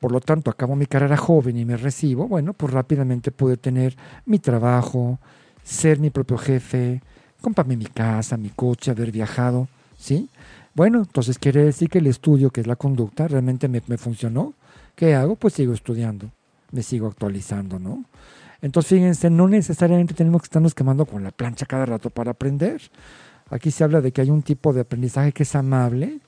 [0.00, 3.96] por lo tanto acabo mi carrera joven y me recibo, bueno, pues rápidamente puedo tener
[4.24, 5.18] mi trabajo,
[5.62, 7.02] ser mi propio jefe,
[7.40, 10.30] comprarme mi casa, mi coche, haber viajado, ¿sí?
[10.74, 14.54] Bueno, entonces quiere decir que el estudio, que es la conducta, realmente me, me funcionó.
[14.94, 15.36] ¿Qué hago?
[15.36, 16.30] Pues sigo estudiando,
[16.70, 18.04] me sigo actualizando, ¿no?
[18.60, 22.80] Entonces, fíjense, no necesariamente tenemos que estarnos quemando con la plancha cada rato para aprender.
[23.50, 26.20] Aquí se habla de que hay un tipo de aprendizaje que es amable.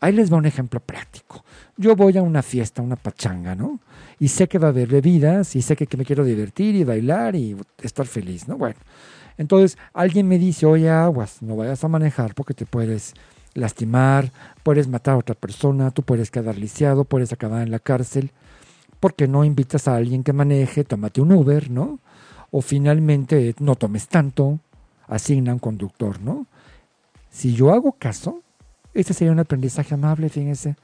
[0.00, 1.44] Ahí les va un ejemplo práctico.
[1.76, 3.80] Yo voy a una fiesta, una pachanga, ¿no?
[4.18, 7.36] Y sé que va a haber bebidas y sé que, me quiero divertir y bailar
[7.36, 8.56] y estar feliz, ¿no?
[8.56, 8.76] Bueno,
[9.36, 13.14] entonces alguien me dice, oye, aguas, no vayas a manejar porque te puedes
[13.52, 14.32] lastimar,
[14.62, 18.32] puedes matar a otra persona, tú puedes quedar lisiado, puedes acabar en la cárcel,
[19.00, 21.98] porque no invitas a alguien que maneje, tómate un Uber, ¿no?
[22.50, 24.60] O finalmente no tomes tanto,
[25.08, 26.46] asigna un conductor, ¿no?
[27.30, 28.42] Si yo hago caso,
[28.94, 30.76] este sería un aprendizaje amable, fíjense.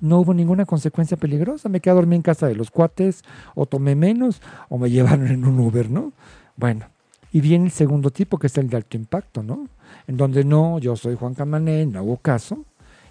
[0.00, 3.22] No hubo ninguna consecuencia peligrosa, me quedé a dormir en casa de los cuates,
[3.54, 6.12] o tomé menos, o me llevaron en un Uber, ¿no?
[6.56, 6.86] Bueno,
[7.32, 9.68] y viene el segundo tipo, que es el de alto impacto, ¿no?
[10.06, 12.64] En donde no, yo soy Juan Camané, no hago caso.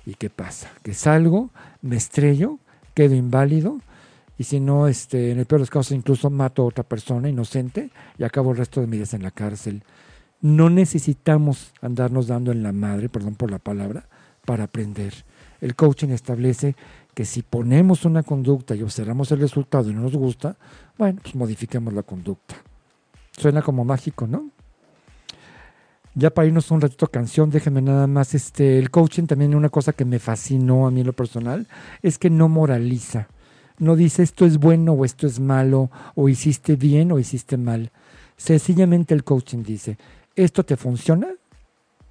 [0.06, 0.70] ¿Y qué pasa?
[0.84, 1.50] Que salgo,
[1.82, 2.60] me estrello,
[2.94, 3.80] quedo inválido,
[4.38, 7.28] y si no, este, en el peor de los casos, incluso mato a otra persona
[7.28, 9.84] inocente y acabo el resto de mi vida en la cárcel.
[10.42, 14.08] No necesitamos andarnos dando en la madre, perdón por la palabra,
[14.48, 15.14] para aprender.
[15.60, 16.78] El coaching establece
[17.14, 20.56] que si ponemos una conducta y observamos el resultado y no nos gusta,
[20.98, 22.56] bueno, pues modifiquemos la conducta.
[23.38, 24.50] Suena como mágico, ¿no?
[26.16, 29.92] Ya para irnos un ratito canción, déjenme nada más, este, el coaching también una cosa
[29.92, 31.68] que me fascinó a mí en lo personal,
[32.02, 33.28] es que no moraliza.
[33.80, 37.92] No dice esto es bueno o esto es malo, o hiciste bien o hiciste mal.
[38.38, 39.98] Sencillamente el coaching dice,
[40.36, 41.28] ¿esto te funciona?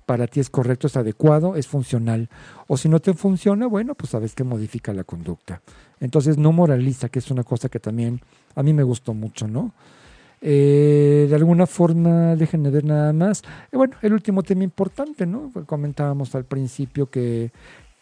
[0.07, 2.29] Para ti es correcto, es adecuado, es funcional.
[2.69, 5.61] O si no te funciona, bueno, pues sabes que modifica la conducta.
[6.01, 8.21] Entonces no moraliza, que es una cosa que también
[8.55, 9.73] a mí me gustó mucho, ¿no?
[10.40, 13.42] Eh, de alguna forma, déjenme ver nada más.
[13.73, 15.51] Eh, bueno, el último tema importante, ¿no?
[15.66, 17.51] Comentábamos al principio que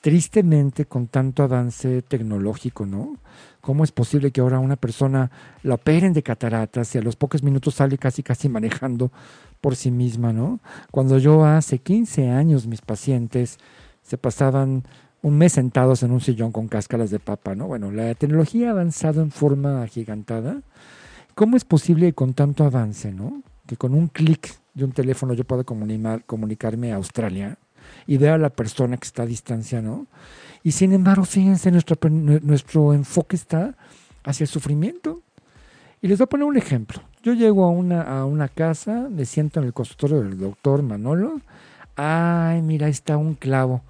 [0.04, 3.16] tristemente con tanto avance tecnológico, ¿no?
[3.62, 5.30] ¿Cómo es posible que ahora una persona
[5.62, 9.10] la operen de cataratas y a los pocos minutos sale casi casi manejando
[9.62, 10.60] por sí misma, ¿no?
[10.90, 13.56] Cuando yo hace 15 años mis pacientes
[14.02, 14.84] se pasaban
[15.22, 17.66] un mes sentados en un sillón con cáscaras de papa, ¿no?
[17.66, 20.60] Bueno, la tecnología ha avanzado en forma agigantada
[21.34, 23.42] ¿Cómo es posible con tanto avance, ¿no?
[23.66, 27.56] que con un clic de un teléfono yo pueda comunicarme a Australia
[28.06, 30.06] y ver a la persona que está a distancia, ¿no?
[30.62, 33.74] Y sin embargo, fíjense, nuestro, nuestro enfoque está
[34.24, 35.22] hacia el sufrimiento.
[36.00, 37.02] Y les voy a poner un ejemplo.
[37.22, 41.40] Yo llego a una, a una casa, me siento en el consultorio del doctor Manolo.
[41.96, 43.82] Ay, mira, ahí está un clavo.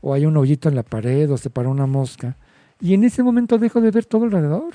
[0.00, 2.36] O hay un hoyito en la pared, o se paró una mosca.
[2.80, 4.74] Y en ese momento dejo de ver todo alrededor.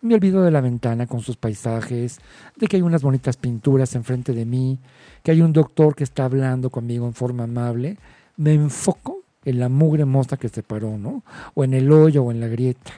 [0.00, 2.18] Me olvido de la ventana con sus paisajes,
[2.56, 4.80] de que hay unas bonitas pinturas enfrente de mí,
[5.22, 7.98] que hay un doctor que está hablando conmigo en forma amable.
[8.36, 11.22] Me enfoco en la mugre moza que se paró, ¿no?
[11.54, 12.92] O en el hoyo o en la grieta.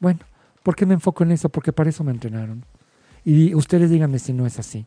[0.00, 0.20] Bueno,
[0.62, 1.48] ¿por qué me enfoco en eso?
[1.48, 2.64] Porque para eso me entrenaron.
[3.24, 4.86] Y ustedes díganme si no es así.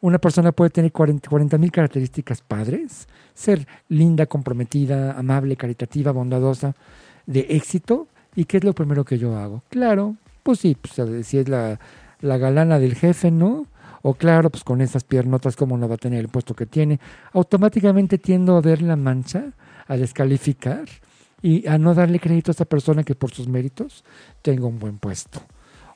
[0.00, 6.74] Una persona puede tener 40 mil características padres, ser linda, comprometida, amable, caritativa, bondadosa,
[7.26, 8.08] de éxito.
[8.34, 9.62] ¿Y qué es lo primero que yo hago?
[9.68, 11.78] Claro, pues sí, pues si es la,
[12.20, 13.66] la galana del jefe, ¿no?
[14.02, 16.98] O claro, pues con esas piernotas, ¿cómo no va a tener el puesto que tiene?
[17.32, 19.52] Automáticamente tiendo a ver la mancha,
[19.86, 20.88] a descalificar
[21.40, 24.04] y a no darle crédito a esa persona que por sus méritos
[24.42, 25.40] tenga un buen puesto.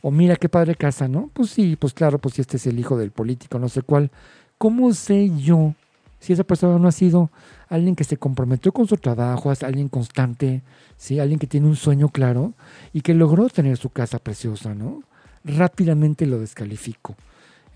[0.03, 1.31] O mira qué padre casa, ¿no?
[1.33, 4.11] Pues sí, pues claro, pues si este es el hijo del político, no sé cuál.
[4.57, 5.75] ¿Cómo sé yo
[6.21, 7.31] si esa persona no ha sido
[7.69, 10.63] alguien que se comprometió con su trabajo, alguien constante,
[10.97, 11.19] ¿sí?
[11.19, 12.55] alguien que tiene un sueño claro
[12.93, 15.03] y que logró tener su casa preciosa, ¿no?
[15.45, 17.17] Rápidamente lo descalifico.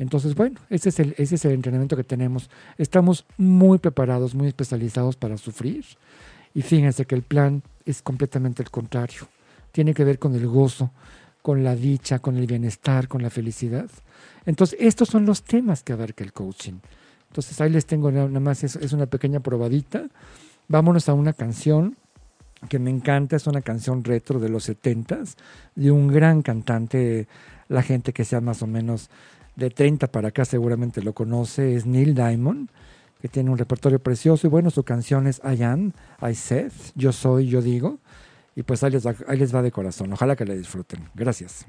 [0.01, 2.49] Entonces, bueno, ese es, el, ese es el entrenamiento que tenemos.
[2.79, 5.85] Estamos muy preparados, muy especializados para sufrir.
[6.55, 9.29] Y fíjense que el plan es completamente el contrario.
[9.73, 10.91] Tiene que ver con el gozo,
[11.43, 13.91] con la dicha, con el bienestar, con la felicidad.
[14.47, 16.79] Entonces, estos son los temas que abarca el coaching.
[17.29, 20.07] Entonces ahí les tengo nada más, es, una pequeña probadita.
[20.67, 21.99] Vámonos a una canción
[22.71, 25.37] que me encanta, es una canción retro de los setentas,
[25.75, 27.29] de un gran cantante,
[27.69, 29.11] la gente que sea más o menos
[29.57, 32.71] de 30 para acá seguramente lo conoce, es Neil Diamond,
[33.21, 37.13] que tiene un repertorio precioso y bueno, su canción es I am, I said, yo
[37.13, 37.99] soy, yo digo,
[38.57, 41.09] y pues ahí les va de corazón, ojalá que la disfruten.
[41.15, 41.67] Gracias.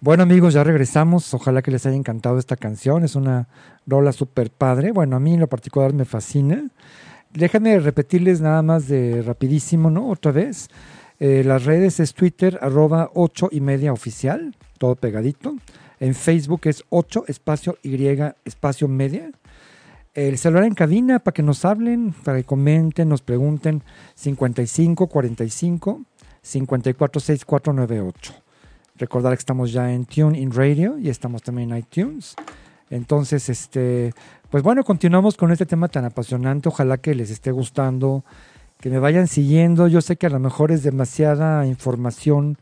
[0.00, 1.34] Bueno amigos, ya regresamos.
[1.34, 3.02] Ojalá que les haya encantado esta canción.
[3.02, 3.48] Es una
[3.84, 4.92] rola súper padre.
[4.92, 6.68] Bueno, a mí en lo particular me fascina.
[7.32, 10.08] Déjenme repetirles nada más de rapidísimo, ¿no?
[10.08, 10.68] Otra vez.
[11.18, 15.56] Eh, las redes es Twitter, arroba 8 y media oficial, todo pegadito.
[16.00, 17.96] En Facebook es 8 espacio Y
[18.44, 19.30] espacio media.
[20.14, 23.82] El celular en cabina para que nos hablen, para que comenten, nos pregunten
[24.14, 26.02] 55 45
[26.42, 28.34] 54 6498.
[28.96, 32.34] Recordar que estamos ya en TuneIn Radio y estamos también en iTunes.
[32.90, 34.12] Entonces, este,
[34.50, 36.68] pues bueno, continuamos con este tema tan apasionante.
[36.68, 38.24] Ojalá que les esté gustando,
[38.80, 39.86] que me vayan siguiendo.
[39.88, 42.58] Yo sé que a lo mejor es demasiada información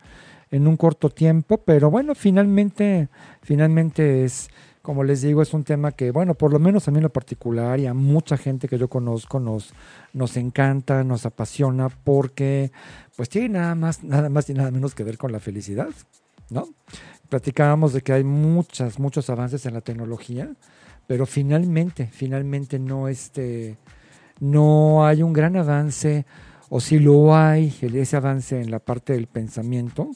[0.56, 3.08] en un corto tiempo, pero bueno, finalmente,
[3.42, 4.48] finalmente es,
[4.82, 7.12] como les digo, es un tema que, bueno, por lo menos a mí en lo
[7.12, 9.72] particular y a mucha gente que yo conozco nos,
[10.12, 12.72] nos encanta, nos apasiona, porque
[13.16, 15.88] pues tiene nada más, nada más y nada menos que ver con la felicidad.
[16.50, 16.68] ¿no?
[17.28, 20.50] Platicábamos de que hay muchas, muchos avances en la tecnología,
[21.06, 23.76] pero finalmente, finalmente no, este,
[24.40, 26.24] no hay un gran avance,
[26.68, 30.10] o si lo hay, ese avance en la parte del pensamiento,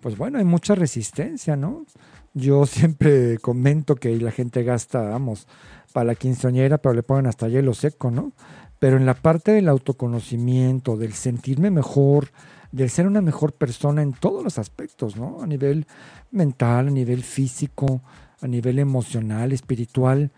[0.00, 1.86] pues bueno, hay mucha resistencia, ¿no?
[2.34, 5.46] Yo siempre comento que la gente gasta, vamos,
[5.92, 8.32] para la quinceañera, pero le ponen hasta hielo seco, ¿no?
[8.78, 12.30] Pero en la parte del autoconocimiento, del sentirme mejor,
[12.72, 15.40] del ser una mejor persona en todos los aspectos, ¿no?
[15.42, 15.86] A nivel
[16.30, 18.02] mental, a nivel físico,
[18.40, 20.32] a nivel emocional, espiritual.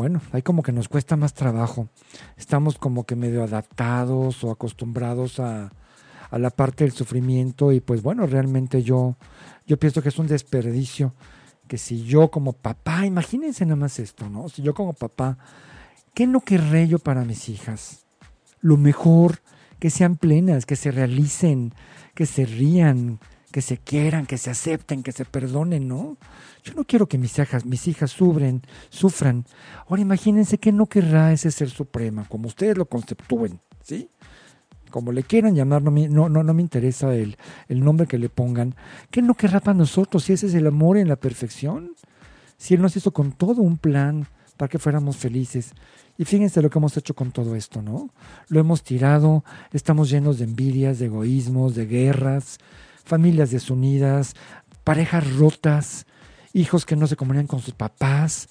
[0.00, 1.90] Bueno, hay como que nos cuesta más trabajo.
[2.38, 5.72] Estamos como que medio adaptados o acostumbrados a,
[6.30, 9.16] a la parte del sufrimiento y pues bueno, realmente yo,
[9.66, 11.12] yo pienso que es un desperdicio
[11.68, 14.48] que si yo como papá, imagínense nada más esto, ¿no?
[14.48, 15.36] Si yo como papá,
[16.14, 18.06] ¿qué no querré yo para mis hijas?
[18.62, 19.40] Lo mejor,
[19.80, 21.74] que sean plenas, que se realicen,
[22.14, 23.20] que se rían,
[23.50, 26.16] que se quieran, que se acepten, que se perdonen, ¿no?
[26.62, 29.44] Yo no quiero que mis hijas, mis hijas sufren, sufran.
[29.88, 34.10] Ahora imagínense que no querrá ese ser suprema, como ustedes lo conceptúen, ¿sí?
[34.90, 37.36] Como le quieran llamar, no, no, no, me interesa el,
[37.68, 38.74] el nombre que le pongan.
[39.10, 41.92] ¿Qué no querrá para nosotros si ese es el amor en la perfección?
[42.56, 44.26] Si Él nos hizo con todo un plan
[44.56, 45.72] para que fuéramos felices.
[46.18, 48.10] Y fíjense lo que hemos hecho con todo esto, ¿no?
[48.48, 49.42] Lo hemos tirado,
[49.72, 52.58] estamos llenos de envidias, de egoísmos, de guerras,
[53.04, 54.34] familias desunidas,
[54.84, 56.06] parejas rotas,
[56.52, 58.48] hijos que no se comunican con sus papás.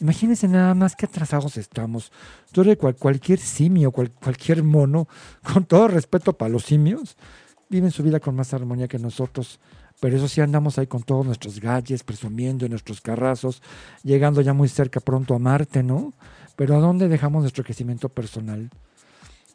[0.00, 2.10] Imagínense nada más qué atrasados estamos.
[2.52, 5.08] Yo creo que cualquier simio, cualquier mono,
[5.52, 7.16] con todo respeto para los simios,
[7.68, 9.60] viven su vida con más armonía que nosotros.
[10.00, 13.62] Pero eso sí andamos ahí con todos nuestros galles, presumiendo en nuestros carrazos,
[14.02, 16.14] llegando ya muy cerca pronto a Marte, ¿no?
[16.56, 18.70] Pero ¿a dónde dejamos nuestro crecimiento personal?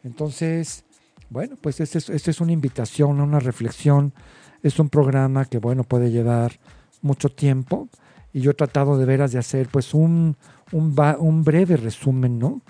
[0.04, 0.85] Entonces,
[1.30, 4.14] bueno, pues esta es, es una invitación, una reflexión
[4.64, 6.54] es un programa que, bueno, puede llevar
[7.02, 7.88] mucho tiempo
[8.34, 10.38] y yo he tratado de veras de hacer pues un,
[10.72, 12.62] un, un breve resumen, ¿no?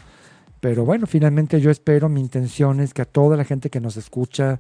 [0.60, 3.98] Pero bueno, finalmente yo espero, mi intención es que a toda la gente que nos
[3.98, 4.60] escucha,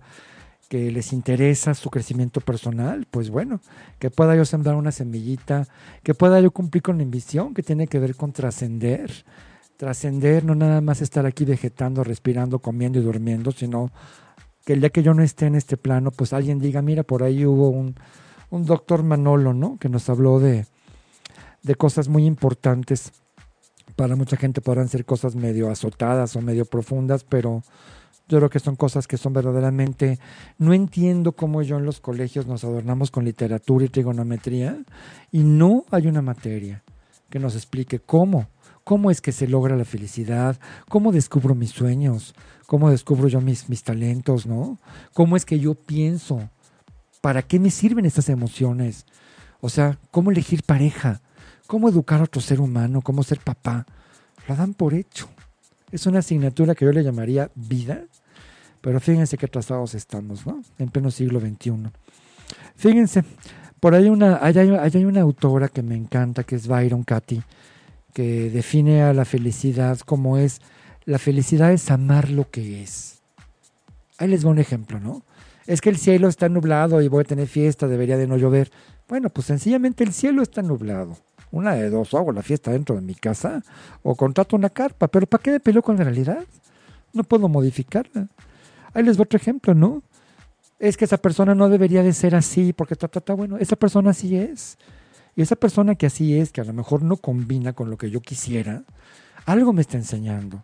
[0.69, 3.59] que les interesa su crecimiento personal, pues bueno,
[3.99, 5.67] que pueda yo sembrar una semillita,
[6.03, 9.11] que pueda yo cumplir con la ambición que tiene que ver con trascender.
[9.77, 13.91] Trascender, no nada más estar aquí vegetando, respirando, comiendo y durmiendo, sino
[14.65, 17.23] que el día que yo no esté en este plano, pues alguien diga, mira, por
[17.23, 17.95] ahí hubo un,
[18.49, 19.77] doctor Manolo, ¿no?
[19.77, 20.65] Que nos habló de,
[21.61, 23.11] de cosas muy importantes.
[23.95, 27.63] Para mucha gente podrán ser cosas medio azotadas o medio profundas, pero
[28.27, 30.19] yo creo que son cosas que son verdaderamente...
[30.57, 34.79] No entiendo cómo yo en los colegios nos adornamos con literatura y trigonometría
[35.31, 36.83] y no hay una materia
[37.29, 38.47] que nos explique cómo,
[38.85, 40.57] cómo es que se logra la felicidad,
[40.87, 42.35] cómo descubro mis sueños,
[42.67, 44.77] cómo descubro yo mis, mis talentos, ¿no?
[45.13, 46.49] ¿Cómo es que yo pienso?
[47.19, 49.05] ¿Para qué me sirven estas emociones?
[49.59, 51.19] O sea, ¿cómo elegir pareja?
[51.65, 53.01] ¿Cómo educar a otro ser humano?
[53.01, 53.87] ¿Cómo ser papá?
[54.47, 55.27] Lo dan por hecho.
[55.91, 58.03] Es una asignatura que yo le llamaría vida,
[58.81, 60.61] pero fíjense qué trazados estamos, ¿no?
[60.77, 61.89] En pleno siglo XXI.
[62.75, 63.23] Fíjense,
[63.79, 67.41] por ahí una, hay, hay una autora que me encanta, que es Byron Katy,
[68.15, 70.61] que define a la felicidad como es
[71.03, 73.19] la felicidad es amar lo que es.
[74.17, 75.21] Ahí les voy un ejemplo, ¿no?
[75.67, 78.71] Es que el cielo está nublado y voy a tener fiesta, debería de no llover.
[79.09, 81.17] Bueno, pues sencillamente el cielo está nublado.
[81.51, 83.61] Una de dos, o hago la fiesta dentro de mi casa
[84.01, 86.45] o contrato una carpa, pero ¿para qué me peleo con la realidad?
[87.11, 88.29] No puedo modificarla.
[88.93, 90.03] Ahí les voy otro ejemplo, ¿no?
[90.79, 94.11] Es que esa persona no debería de ser así porque está, está bueno, esa persona
[94.11, 94.77] así es.
[95.35, 98.09] Y esa persona que así es, que a lo mejor no combina con lo que
[98.09, 98.83] yo quisiera,
[99.45, 100.61] algo me está enseñando.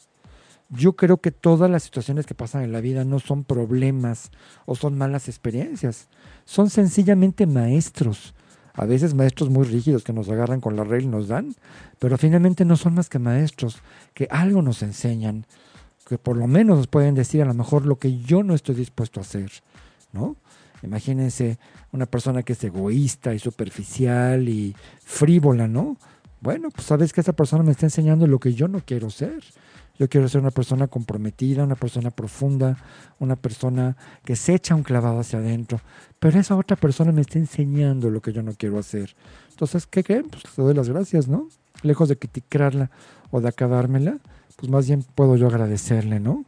[0.70, 4.32] Yo creo que todas las situaciones que pasan en la vida no son problemas
[4.66, 6.08] o son malas experiencias,
[6.46, 8.34] son sencillamente maestros.
[8.74, 11.54] A veces maestros muy rígidos que nos agarran con la regla y nos dan,
[12.00, 13.80] pero finalmente no son más que maestros
[14.14, 15.46] que algo nos enseñan,
[16.08, 18.76] que por lo menos nos pueden decir a lo mejor lo que yo no estoy
[18.76, 19.52] dispuesto a hacer,
[20.14, 20.38] ¿no?
[20.84, 21.60] Imagínense
[21.92, 25.98] una persona que es egoísta y superficial y frívola, ¿no?
[26.42, 29.44] Bueno, pues sabes que esa persona me está enseñando lo que yo no quiero ser.
[30.00, 32.78] Yo quiero ser una persona comprometida, una persona profunda,
[33.20, 35.80] una persona que se echa un clavado hacia adentro.
[36.20, 39.16] Pero esa otra persona me está enseñando lo que yo no quiero hacer.
[39.52, 40.30] Entonces, ¿qué creen?
[40.30, 41.50] Pues te doy las gracias, ¿no?
[41.84, 42.90] Lejos de criticarla
[43.30, 44.18] o de acabármela,
[44.56, 46.46] pues más bien puedo yo agradecerle, ¿no?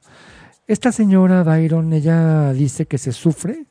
[0.66, 3.68] Esta señora Byron, ella dice que se sufre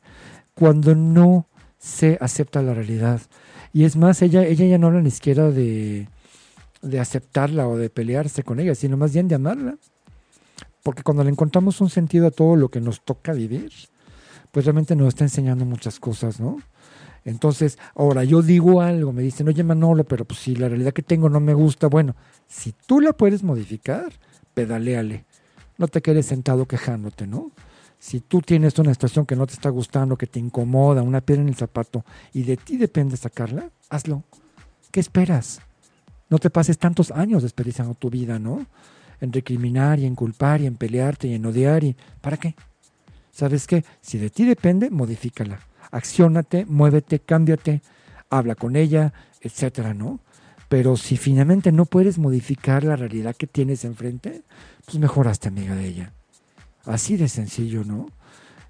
[0.53, 1.47] cuando no
[1.77, 3.21] se acepta la realidad.
[3.73, 6.07] Y es más, ella, ella ya no habla ni siquiera de,
[6.81, 9.77] de aceptarla o de pelearse con ella, sino más bien de amarla.
[10.83, 13.71] Porque cuando le encontramos un sentido a todo lo que nos toca vivir,
[14.51, 16.57] pues realmente nos está enseñando muchas cosas, ¿no?
[17.25, 21.03] Entonces, ahora yo digo algo, me dicen, oye Manolo, pero pues si la realidad que
[21.03, 22.15] tengo no me gusta, bueno,
[22.47, 24.11] si tú la puedes modificar,
[24.53, 25.25] pedaleale.
[25.77, 27.51] No te quedes sentado quejándote, ¿no?
[28.03, 31.41] Si tú tienes una situación que no te está gustando, que te incomoda, una piedra
[31.41, 34.23] en el zapato, y de ti depende sacarla, hazlo.
[34.91, 35.61] ¿Qué esperas?
[36.29, 38.65] No te pases tantos años desperdiciando tu vida, ¿no?
[39.21, 42.55] En recriminar y en culpar y en pelearte y en odiar y ¿para qué?
[43.31, 43.85] ¿Sabes qué?
[44.01, 45.61] Si de ti depende, modifícala.
[45.89, 47.81] Acciónate, muévete, cámbiate,
[48.29, 50.19] habla con ella, etcétera, ¿no?
[50.67, 54.41] Pero si finalmente no puedes modificar la realidad que tienes enfrente,
[54.83, 56.13] pues mejoraste amiga de ella.
[56.85, 58.07] Así de sencillo, ¿no?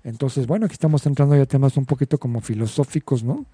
[0.04, 3.46] Entonces, bueno, aquí estamos entrando ya temas un poquito como filosóficos, ¿no?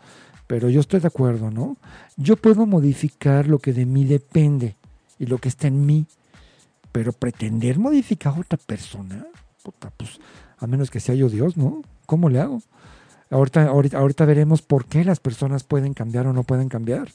[0.48, 1.78] Pero yo estoy de acuerdo, ¿no?
[2.18, 4.76] Yo puedo modificar lo que de mí depende
[5.20, 6.08] y lo que está en mí,
[6.92, 9.28] pero pretender modificar a otra persona,
[9.64, 10.20] puta, pues
[10.58, 11.84] a menos que sea yo Dios, ¿no?
[12.06, 12.62] ¿Cómo le hago?
[13.30, 17.10] Ahorita, ahorita, ahorita veremos por qué las personas pueden cambiar o no pueden cambiar.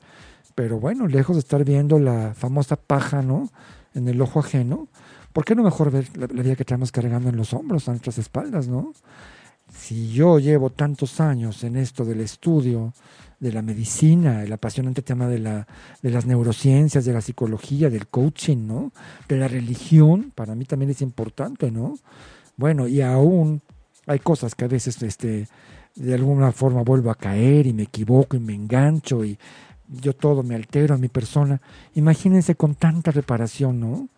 [0.54, 3.50] Pero bueno, lejos de estar viendo la famosa paja, ¿no?
[3.94, 4.86] En el ojo ajeno,
[5.34, 8.18] ¿por qué no mejor ver la, vida que traemos cargando en los hombros, a nuestras
[8.18, 8.94] espaldas, ¿no?
[9.68, 12.94] Si yo llevo tantos años en esto del estudio,
[13.40, 15.66] de la medicina, el apasionante tema de, la,
[16.02, 18.92] de las neurociencias, de la psicología, del coaching, ¿no?
[19.28, 21.94] De la religión, para mí también es importante, ¿no?
[22.56, 23.60] Bueno, y aún
[24.06, 25.48] hay cosas que a veces este,
[25.96, 29.36] de alguna forma vuelvo a caer y me equivoco y me engancho y
[29.88, 31.60] yo todo me altero a mi persona.
[31.94, 34.08] Imagínense con tanta reparación, ¿no?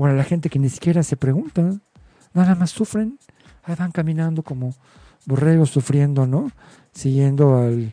[0.00, 1.78] Ahora la gente que ni siquiera se pregunta,
[2.32, 3.18] nada más sufren,
[3.62, 4.74] ahí van caminando como
[5.26, 6.50] borregos sufriendo, ¿no?
[6.92, 7.92] Siguiendo al,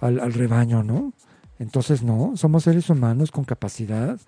[0.00, 1.14] al, al rebaño, ¿no?
[1.58, 4.20] Entonces, no, somos seres humanos con capacidad,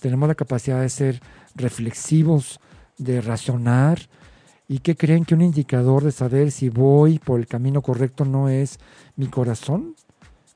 [0.00, 1.22] tenemos la capacidad de ser
[1.54, 2.60] reflexivos,
[2.98, 3.98] de razonar,
[4.68, 8.48] ¿Y qué creen que un indicador de saber si voy por el camino correcto no
[8.48, 8.80] es
[9.14, 9.94] mi corazón?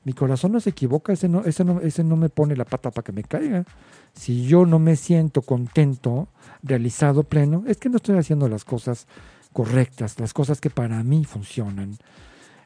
[0.03, 2.91] Mi corazón no se equivoca, ese no, ese no, ese no me pone la pata
[2.91, 3.65] para que me caiga.
[4.13, 6.27] Si yo no me siento contento,
[6.63, 9.07] realizado, pleno, es que no estoy haciendo las cosas
[9.53, 11.97] correctas, las cosas que para mí funcionan.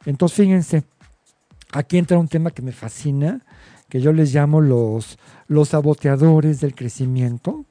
[0.05, 0.83] Entonces, fíjense,
[1.71, 3.45] aquí entra un tema que me fascina,
[3.89, 7.65] que yo les llamo los, los saboteadores del crecimiento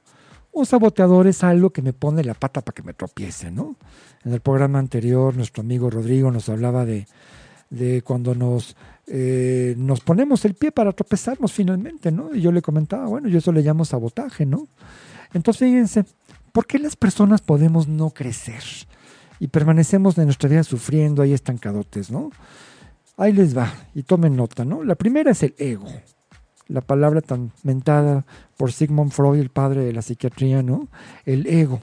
[0.55, 3.75] un saboteador es algo que me pone la pata para que me tropiece, ¿no?
[4.23, 7.07] En el programa anterior, nuestro amigo Rodrigo nos hablaba de,
[8.03, 8.75] cuando nos,
[9.07, 12.33] eh, nos ponemos el pie para tropezarnos finalmente, ¿no?
[12.33, 14.67] Y yo le comentaba, bueno, yo eso le llamo sabotaje, ¿no?
[15.33, 16.05] Entonces, fíjense,
[16.51, 18.63] ¿por qué las personas podemos no crecer?
[19.39, 22.31] Y permanecemos en nuestra vida sufriendo ahí estancadotes, ¿no?
[23.17, 24.83] Ahí les va, y tomen nota, ¿no?
[24.83, 25.87] La primera es el ego
[26.67, 28.25] la palabra tan mentada
[28.57, 30.87] por Sigmund Freud, el padre de la psiquiatría, ¿no?
[31.25, 31.79] El ego.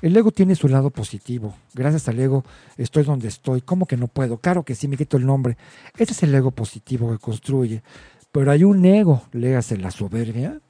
[0.00, 1.54] El ego tiene su lado positivo.
[1.74, 2.44] Gracias al ego
[2.76, 3.62] estoy donde estoy.
[3.62, 4.38] ¿Cómo que no puedo?
[4.38, 5.56] Claro que sí, me quito el nombre.
[5.96, 7.82] Ese es el ego positivo que construye.
[8.30, 10.60] Pero hay un ego, léase la soberbia,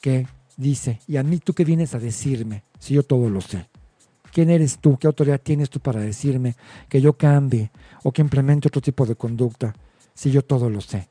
[0.00, 0.26] que
[0.56, 3.68] dice, ¿y a mí tú qué vienes a decirme si yo todo lo sé?
[4.32, 4.98] ¿Quién eres tú?
[4.98, 6.54] ¿Qué autoridad tienes tú para decirme
[6.88, 7.70] que yo cambie
[8.02, 9.74] o que implemente otro tipo de conducta
[10.12, 11.08] si yo todo lo sé?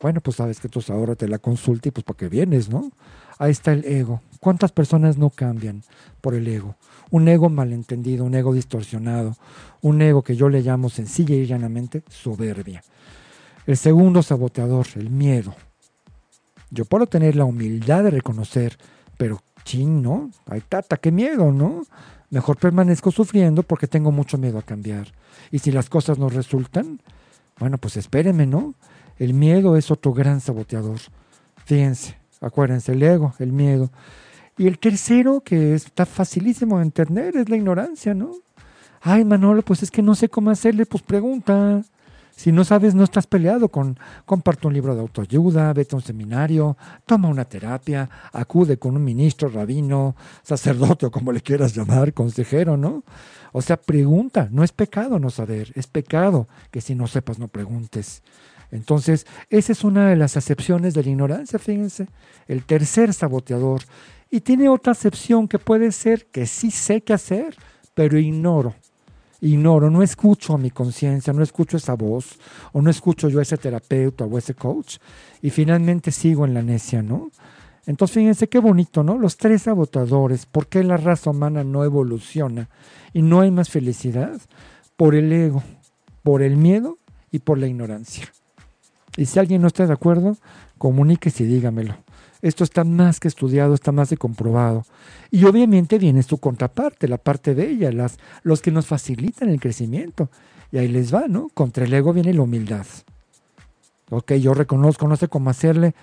[0.00, 2.90] Bueno, pues sabes que tú ahora te la consulta y pues para qué vienes, ¿no?
[3.38, 4.22] Ahí está el ego.
[4.40, 5.82] ¿Cuántas personas no cambian
[6.22, 6.76] por el ego?
[7.10, 9.36] Un ego malentendido, un ego distorsionado,
[9.82, 12.82] un ego que yo le llamo sencilla y llanamente soberbia.
[13.66, 15.54] El segundo saboteador, el miedo.
[16.70, 18.78] Yo puedo tener la humildad de reconocer,
[19.18, 20.30] pero ching, ¿no?
[20.46, 21.82] Ay, tata, qué miedo, ¿no?
[22.30, 25.12] Mejor permanezco sufriendo porque tengo mucho miedo a cambiar.
[25.50, 27.02] Y si las cosas no resultan,
[27.58, 28.74] bueno, pues espéreme, ¿no?
[29.20, 30.98] El miedo es otro gran saboteador.
[31.66, 33.90] Fíjense, acuérdense, el ego, el miedo.
[34.56, 38.30] Y el tercero, que está facilísimo de entender, es la ignorancia, ¿no?
[39.02, 41.82] Ay, Manolo, pues es que no sé cómo hacerle, pues pregunta.
[42.34, 46.02] Si no sabes, no estás peleado con, comparte un libro de autoayuda, vete a un
[46.02, 52.14] seminario, toma una terapia, acude con un ministro, rabino, sacerdote o como le quieras llamar,
[52.14, 53.04] consejero, ¿no?
[53.52, 57.48] O sea, pregunta, no es pecado no saber, es pecado que si no sepas no
[57.48, 58.22] preguntes.
[58.70, 62.08] Entonces, esa es una de las acepciones de la ignorancia, fíjense,
[62.46, 63.82] el tercer saboteador.
[64.30, 67.56] Y tiene otra acepción que puede ser que sí sé qué hacer,
[67.94, 68.74] pero ignoro.
[69.40, 72.38] Ignoro, no escucho a mi conciencia, no escucho esa voz,
[72.72, 74.98] o no escucho yo a ese terapeuta o ese coach,
[75.40, 77.30] y finalmente sigo en la necia, ¿no?
[77.86, 79.18] Entonces, fíjense qué bonito, ¿no?
[79.18, 82.68] Los tres sabotadores, ¿por qué la raza humana no evoluciona
[83.12, 84.38] y no hay más felicidad?
[84.96, 85.62] Por el ego,
[86.22, 86.98] por el miedo
[87.32, 88.30] y por la ignorancia.
[89.16, 90.36] Y si alguien no está de acuerdo,
[90.78, 91.96] comuníquese y dígamelo.
[92.42, 94.84] Esto está más que estudiado, está más que comprobado.
[95.30, 99.60] Y obviamente viene su contraparte, la parte de ella, las, los que nos facilitan el
[99.60, 100.30] crecimiento.
[100.72, 101.50] Y ahí les va, ¿no?
[101.52, 102.86] Contra el ego viene la humildad.
[104.10, 105.94] Ok, yo reconozco, no sé cómo hacerle.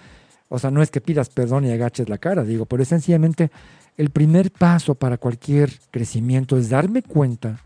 [0.49, 3.51] O sea, no es que pidas perdón y agaches la cara, digo, pero es sencillamente
[3.97, 7.60] el primer paso para cualquier crecimiento es darme cuenta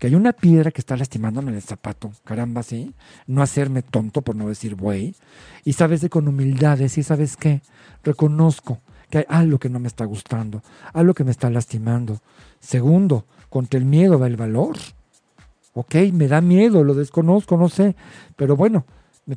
[0.00, 2.94] que hay una piedra que está lastimándome en el zapato, caramba, sí,
[3.26, 5.14] no hacerme tonto por no decir güey,
[5.62, 7.60] y sabes de con humildad decir, ¿sabes qué?
[8.02, 8.80] Reconozco
[9.10, 10.62] que hay algo que no me está gustando,
[10.94, 12.18] algo que me está lastimando.
[12.60, 14.78] Segundo, contra el miedo va el valor.
[15.74, 17.94] Ok, me da miedo, lo desconozco, no sé,
[18.36, 18.86] pero bueno,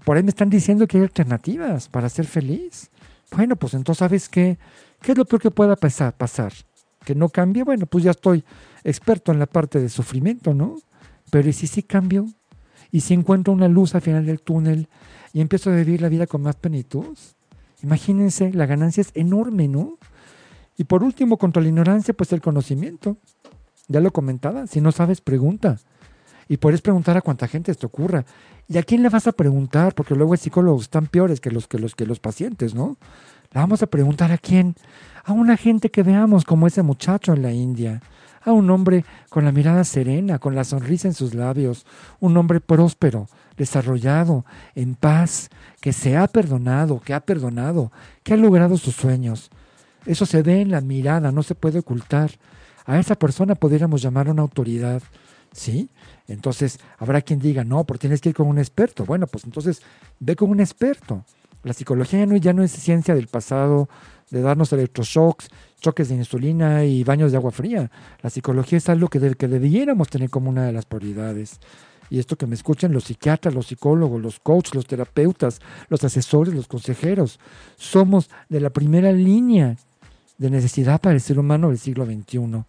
[0.05, 2.89] por ahí me están diciendo que hay alternativas para ser feliz.
[3.35, 4.57] Bueno, pues entonces, ¿sabes qué?
[5.01, 6.53] ¿Qué es lo peor que pueda pasar?
[7.05, 7.63] ¿Que no cambie?
[7.63, 8.43] Bueno, pues ya estoy
[8.83, 10.77] experto en la parte de sufrimiento, ¿no?
[11.29, 12.27] Pero ¿y si sí cambio?
[12.91, 14.87] ¿Y si encuentro una luz al final del túnel
[15.33, 17.17] y empiezo a vivir la vida con más plenitud?
[17.81, 19.97] Imagínense, la ganancia es enorme, ¿no?
[20.77, 23.17] Y por último, contra la ignorancia, pues el conocimiento.
[23.87, 25.77] Ya lo comentaba, si no sabes, pregunta.
[26.47, 28.25] Y puedes preguntar a cuánta gente te ocurra.
[28.67, 29.93] ¿Y a quién le vas a preguntar?
[29.93, 32.97] Porque luego hay psicólogos están peores que los, que los, que los pacientes, ¿no?
[33.53, 34.75] Le vamos a preguntar a quién.
[35.23, 38.01] A una gente que veamos como ese muchacho en la India.
[38.41, 41.85] A un hombre con la mirada serena, con la sonrisa en sus labios.
[42.19, 44.43] Un hombre próspero, desarrollado,
[44.73, 45.49] en paz,
[45.79, 47.91] que se ha perdonado, que ha perdonado,
[48.23, 49.51] que ha logrado sus sueños.
[50.05, 52.31] Eso se ve en la mirada, no se puede ocultar.
[52.85, 55.01] A esa persona podríamos llamar una autoridad,
[55.53, 55.89] ¿sí?
[56.27, 59.05] Entonces, habrá quien diga, no, porque tienes que ir con un experto.
[59.05, 59.81] Bueno, pues entonces
[60.19, 61.23] ve con un experto.
[61.63, 63.89] La psicología ya no, ya no es ciencia del pasado,
[64.29, 65.47] de darnos electroshocks,
[65.79, 67.89] choques de insulina y baños de agua fría.
[68.21, 71.59] La psicología es algo que, que debiéramos tener como una de las prioridades.
[72.09, 76.53] Y esto que me escuchen los psiquiatras, los psicólogos, los coaches, los terapeutas, los asesores,
[76.53, 77.39] los consejeros.
[77.75, 79.77] Somos de la primera línea
[80.37, 82.65] de necesidad para el ser humano del siglo XXI.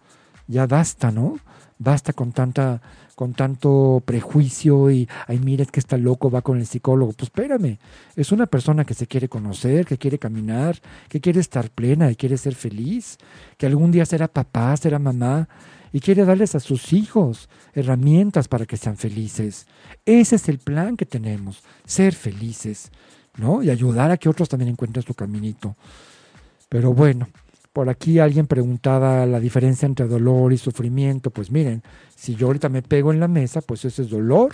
[0.47, 1.37] Ya basta, ¿no?
[1.77, 2.81] Basta con tanta
[3.15, 7.13] con tanto prejuicio y, ay, mira, es que está loco, va con el psicólogo.
[7.13, 7.79] Pues espérame,
[8.15, 12.15] es una persona que se quiere conocer, que quiere caminar, que quiere estar plena y
[12.15, 13.17] quiere ser feliz,
[13.57, 15.47] que algún día será papá, será mamá
[15.93, 19.65] y quiere darles a sus hijos herramientas para que sean felices.
[20.05, 22.91] Ese es el plan que tenemos, ser felices,
[23.37, 23.63] ¿no?
[23.63, 25.77] Y ayudar a que otros también encuentren su caminito.
[26.67, 27.29] Pero bueno,
[27.75, 31.29] por aquí alguien preguntaba la diferencia entre dolor y sufrimiento.
[31.29, 31.83] Pues miren,
[32.15, 34.53] si yo ahorita me pego en la mesa, pues ese es dolor.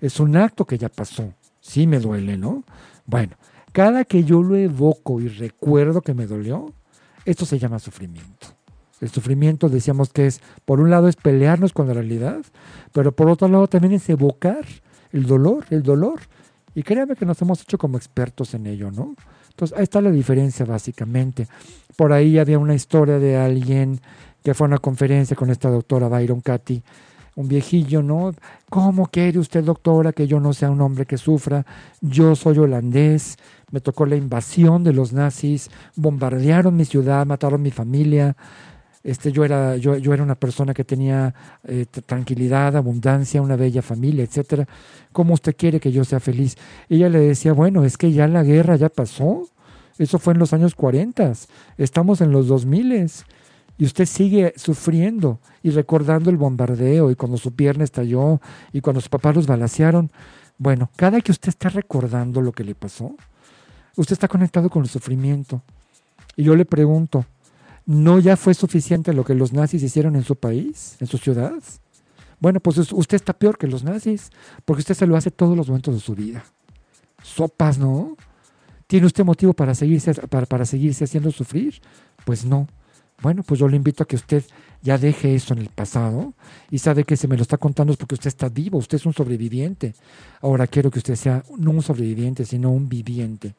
[0.00, 1.32] Es un acto que ya pasó.
[1.60, 2.64] Sí me duele, ¿no?
[3.06, 3.36] Bueno,
[3.70, 6.72] cada que yo lo evoco y recuerdo que me dolió,
[7.24, 8.48] esto se llama sufrimiento.
[9.00, 12.40] El sufrimiento decíamos que es, por un lado es pelearnos con la realidad,
[12.90, 14.66] pero por otro lado también es evocar
[15.12, 16.22] el dolor, el dolor.
[16.74, 19.14] Y créanme que nos hemos hecho como expertos en ello, ¿no?
[19.58, 21.48] Entonces, ahí está la diferencia básicamente.
[21.96, 24.00] Por ahí había una historia de alguien
[24.44, 26.80] que fue a una conferencia con esta doctora Byron Katy,
[27.34, 28.32] un viejillo, ¿no?
[28.70, 31.66] ¿Cómo quiere usted, doctora, que yo no sea un hombre que sufra?
[32.00, 33.36] Yo soy holandés,
[33.72, 38.36] me tocó la invasión de los nazis, bombardearon mi ciudad, mataron mi familia.
[39.08, 41.34] Este, yo, era, yo, yo era una persona que tenía
[41.64, 44.68] eh, tranquilidad, abundancia, una bella familia, etcétera.
[45.12, 46.56] ¿Cómo usted quiere que yo sea feliz?
[46.90, 49.48] Ella le decía, bueno, es que ya la guerra ya pasó.
[49.96, 51.32] Eso fue en los años 40.
[51.78, 53.10] Estamos en los 2000
[53.78, 58.42] y usted sigue sufriendo y recordando el bombardeo y cuando su pierna estalló
[58.74, 60.12] y cuando sus papás los balacearon.
[60.58, 63.16] Bueno, cada que usted está recordando lo que le pasó,
[63.96, 65.62] usted está conectado con el sufrimiento.
[66.36, 67.24] Y yo le pregunto,
[67.88, 71.54] ¿no ya fue suficiente lo que los nazis hicieron en su país, en su ciudad?
[72.38, 74.30] Bueno, pues usted está peor que los nazis,
[74.66, 76.44] porque usted se lo hace todos los momentos de su vida.
[77.22, 78.14] Sopas, ¿no?
[78.86, 81.80] ¿Tiene usted motivo para seguirse, para, para seguirse haciendo sufrir?
[82.26, 82.68] Pues no.
[83.22, 84.44] Bueno, pues yo le invito a que usted
[84.82, 86.34] ya deje eso en el pasado
[86.70, 89.06] y sabe que se me lo está contando es porque usted está vivo, usted es
[89.06, 89.94] un sobreviviente.
[90.42, 93.54] Ahora quiero que usted sea no un sobreviviente, sino un viviente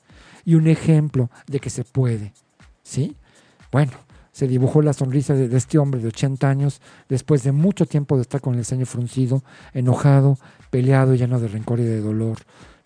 [0.45, 2.32] y un ejemplo de que se puede.
[2.84, 3.15] ¿Sí?
[3.71, 3.91] Bueno,
[4.39, 6.79] se dibujó la sonrisa de, este hombre de 80 años
[7.09, 10.37] después de mucho tiempo de estar con el ceño fruncido, enojado,
[10.69, 12.37] peleado, lleno de rencor y de dolor,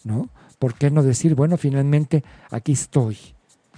[0.04, 0.30] ¿no?
[0.58, 3.20] ¿Por qué no decir, bueno, finalmente aquí estoy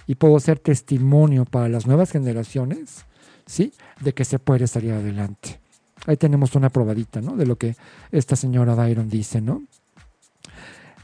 [0.06, 3.04] y puedo ser testimonio para las nuevas generaciones,
[3.44, 3.74] ¿sí?
[4.00, 5.60] De que se puede salir adelante.
[6.06, 7.36] Ahí tenemos una probadita, ¿no?
[7.36, 7.76] De lo que
[8.10, 9.64] esta señora Byron dice, ¿no?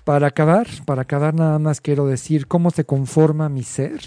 [0.05, 4.01] Para acabar, para acabar nada más quiero decir cómo se conforma mi ser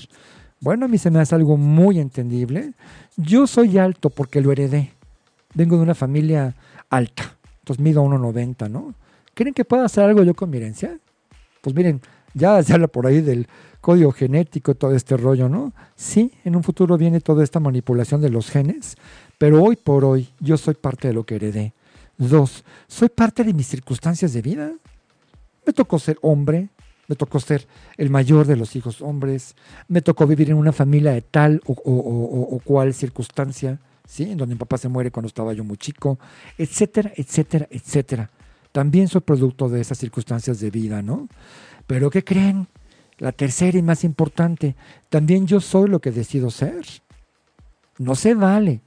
[0.65, 2.73] bueno, a mí se me hace algo muy entendible.
[3.17, 4.93] Yo soy alto porque lo heredé.
[5.53, 6.55] Vengo de una familia
[6.89, 7.37] alta.
[7.59, 8.95] Entonces mido 1,90, ¿no?
[9.35, 10.97] ¿Creen que pueda hacer algo yo con mi herencia?
[11.61, 12.01] Pues miren,
[12.33, 13.47] ya se habla por ahí del
[13.79, 15.71] código genético, todo este rollo, ¿no?
[15.95, 18.95] Sí, en un futuro viene toda esta manipulación de los genes,
[19.37, 21.75] pero hoy por hoy yo soy parte de lo que heredé.
[22.17, 24.71] Dos, soy parte de mis circunstancias de vida.
[25.63, 26.69] Me tocó ser hombre,
[27.07, 29.55] me tocó ser el mayor de los hijos hombres,
[29.87, 34.31] me tocó vivir en una familia de tal o, cual circunstancia, ¿sí?
[34.31, 36.19] en donde mi papá se muere cuando estaba yo muy chico,
[36.57, 38.29] etcétera, etcétera, etcétera.
[38.71, 41.29] También soy producto de esas circunstancias de vida, ¿no?
[41.87, 42.67] Pero ¿qué creen?
[43.17, 44.75] La tercera y más importante,
[45.09, 46.83] también yo soy lo que decido ser.
[47.97, 48.81] No se vale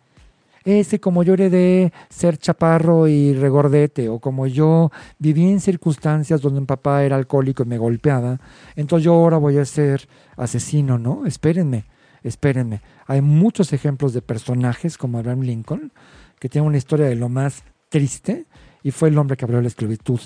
[0.68, 6.60] ese como yo heredé ser chaparro y regordete, o como yo viví en circunstancias donde
[6.60, 8.38] mi papá era alcohólico y me golpeaba,
[8.76, 11.24] entonces yo ahora voy a ser asesino, ¿no?
[11.26, 11.86] Espérenme,
[12.22, 12.82] espérenme.
[13.06, 15.92] Hay muchos ejemplos de personajes como Abraham Lincoln,
[16.38, 18.46] que tiene una historia de lo más triste,
[18.82, 20.20] y fue el hombre que abrió la esclavitud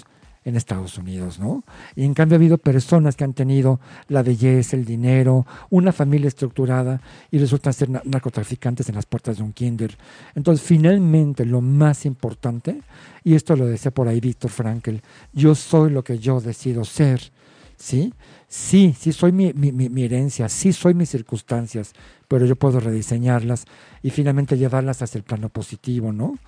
[0.44, 1.64] en Estados Unidos, ¿no?
[1.94, 6.28] Y en cambio ha habido personas que han tenido la belleza, el dinero, una familia
[6.28, 9.96] estructurada y resultan ser narcotraficantes en las puertas de un kinder.
[10.34, 12.80] Entonces, finalmente, lo más importante,
[13.24, 17.32] y esto lo decía por ahí Víctor Frankel, yo soy lo que yo decido ser,
[17.76, 18.12] ¿sí?
[18.48, 21.92] Sí, sí soy mi, mi, mi herencia, sí soy mis circunstancias,
[22.28, 23.64] pero yo puedo rediseñarlas
[24.02, 26.38] y finalmente llevarlas hacia el plano positivo, ¿no?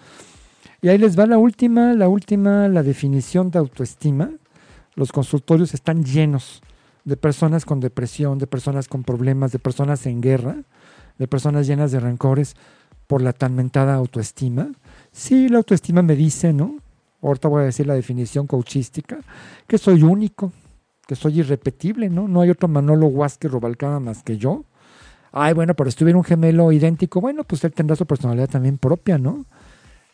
[0.84, 4.28] Y ahí les va la última, la última, la definición de autoestima.
[4.96, 6.60] Los consultorios están llenos
[7.04, 10.56] de personas con depresión, de personas con problemas, de personas en guerra,
[11.16, 12.54] de personas llenas de rencores
[13.06, 14.72] por la tan mentada autoestima.
[15.10, 16.76] Sí, la autoestima me dice, ¿no?
[17.22, 19.20] Ahorita voy a decir la definición coachística,
[19.66, 20.52] que soy único,
[21.06, 22.28] que soy irrepetible, ¿no?
[22.28, 24.66] No hay otro Manolo Huásquez Robalcaba más que yo.
[25.32, 28.76] Ay, bueno, pero si tuviera un gemelo idéntico, bueno, pues él tendrá su personalidad también
[28.76, 29.46] propia, ¿no?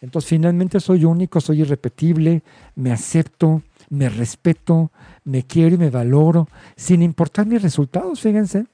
[0.01, 2.43] Entonces finalmente soy único, soy irrepetible,
[2.75, 4.91] me acepto, me respeto,
[5.25, 8.67] me quiero y me valoro, sin importar mis resultados, fíjense.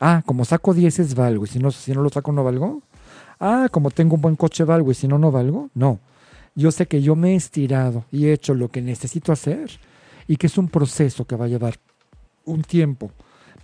[0.00, 2.82] Ah, como saco 10 es valgo, y si no, si no lo saco no valgo.
[3.38, 5.70] Ah, como tengo un buen coche valgo, y si no, no valgo.
[5.74, 6.00] No,
[6.56, 9.70] yo sé que yo me he estirado y he hecho lo que necesito hacer
[10.26, 11.78] y que es un proceso que va a llevar
[12.44, 13.10] un tiempo,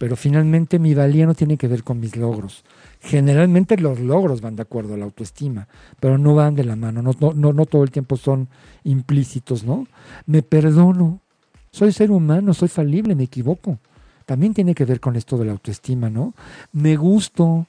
[0.02, 2.64] pero finalmente mi valía no tiene que ver con mis logros,
[3.02, 5.68] Generalmente los logros van de acuerdo a la autoestima,
[6.00, 8.48] pero no van de la mano, no, no, no, todo el tiempo son
[8.82, 9.86] implícitos, ¿no?
[10.26, 11.20] Me perdono,
[11.70, 13.78] soy ser humano, soy falible, me equivoco.
[14.26, 16.34] También tiene que ver con esto de la autoestima, ¿no?
[16.72, 17.68] Me gusto,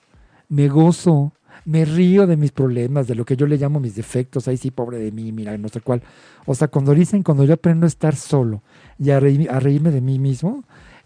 [0.50, 1.34] me gozo,
[1.66, 4.72] me río de mis problemas, de lo que yo le llamo mis defectos, ahí sí,
[4.72, 6.02] pobre de mí, mira, no sé cuál.
[6.48, 8.64] O sea, cuando dicen, cuando yo aprendo a estar solo
[8.98, 9.20] y a, a
[9.60, 10.64] reírme de mí mismo,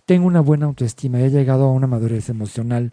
[0.08, 2.92] tengo una buena autoestima, he llegado a una madurez emocional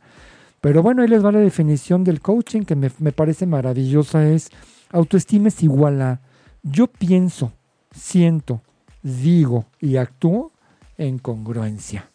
[0.65, 4.27] pero bueno, ahí les va la definición del coaching que me, parece maravillosa.
[4.27, 4.49] Es
[4.91, 6.21] autoestima es igual a
[6.63, 7.53] yo pienso,
[7.95, 8.63] siento,
[9.03, 10.53] digo y actúo
[10.97, 12.09] en congruencia.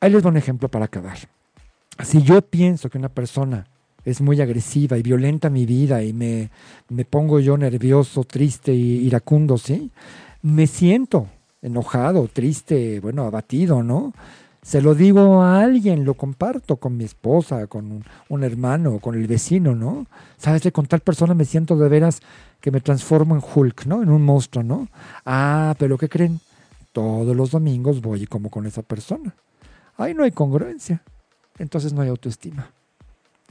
[0.00, 1.18] Ahí les doy un ejemplo para acabar.
[2.02, 3.66] Si yo pienso que una persona
[4.06, 6.50] es muy agresiva y violenta mi vida y me,
[6.88, 9.90] me pongo yo nervioso, triste y iracundo, ¿sí?
[10.40, 11.28] Me siento
[11.66, 14.12] enojado, triste, bueno, abatido, ¿no?
[14.66, 19.28] se lo digo a alguien, lo comparto con mi esposa, con un, hermano, con el
[19.28, 20.06] vecino, ¿no?
[20.38, 22.20] Sabes, de con tal persona me siento de veras
[22.60, 24.02] que me transformo en Hulk, ¿no?
[24.02, 24.88] En un monstruo, ¿no?
[25.24, 26.40] Ah, pero ¿qué creen?
[26.90, 29.36] Todos los domingos voy como con esa persona.
[29.98, 31.00] Ahí no hay congruencia.
[31.60, 32.68] Entonces no hay autoestima.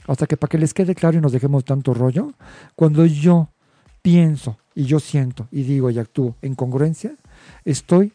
[0.06, 2.34] Hasta que para que les quede claro y nos dejemos tanto rollo,
[2.74, 3.48] cuando yo
[4.02, 7.14] pienso y yo siento y digo y actúo en congruencia,
[7.64, 8.12] estoy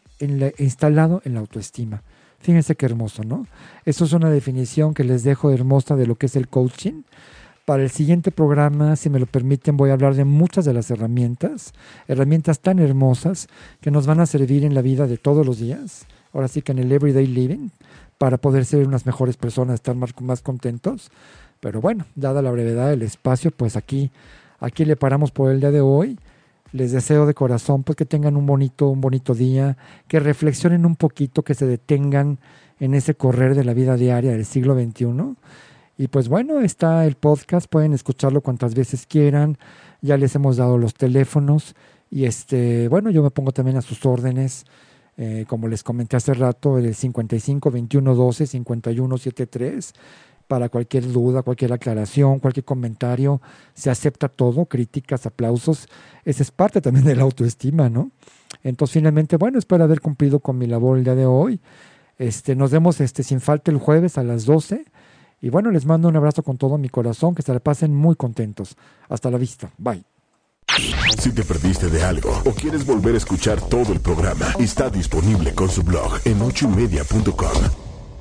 [0.58, 2.02] instalado en la autoestima.
[2.40, 3.46] Fíjense qué hermoso, ¿no?
[3.86, 7.04] Eso es una definición que les dejo hermosa de lo que es el coaching.
[7.66, 10.90] Para el siguiente programa, si me lo permiten, voy a hablar de muchas de las
[10.90, 11.74] herramientas,
[12.08, 13.48] herramientas tan hermosas
[13.80, 16.72] que nos van a servir en la vida de todos los días, ahora sí que
[16.72, 17.70] en el everyday living,
[18.18, 21.12] para poder ser unas mejores personas, estar más, más contentos.
[21.60, 24.10] Pero bueno, dada la brevedad del espacio, pues aquí,
[24.60, 26.18] aquí le paramos por el día de hoy
[26.72, 30.96] les deseo de corazón pues que tengan un bonito, un bonito día, que reflexionen un
[30.96, 32.40] poquito, que se detengan
[32.80, 35.36] en ese correr de la vida diaria del siglo XXI.
[35.98, 39.58] Y pues bueno, está el podcast, pueden escucharlo cuantas veces quieran,
[40.02, 41.76] ya les hemos dado los teléfonos
[42.10, 44.66] y este, bueno, yo me pongo también a sus órdenes,
[45.18, 49.94] eh, como les comenté hace rato, el 55 21 12 51 73
[50.52, 53.42] para cualquier duda, cualquier aclaración, cualquier comentario,
[53.74, 55.88] se acepta todo, críticas, aplausos,
[56.26, 58.12] esa es parte también de la autoestima, ¿no?
[58.62, 61.62] Entonces, finalmente, bueno, espero haber cumplido con mi labor el día de hoy.
[62.18, 64.84] Este, nos vemos este, sin falta el jueves a las 12.
[65.40, 68.18] Y bueno, les mando un abrazo con todo mi corazón, que se la pasen muy
[68.18, 68.76] contentos.
[69.08, 69.72] Hasta la vista.
[69.78, 70.04] Bye.
[71.18, 75.54] Si te perdiste de algo o quieres volver a escuchar todo el programa, está disponible
[75.54, 77.81] con su blog en ochoymedia.com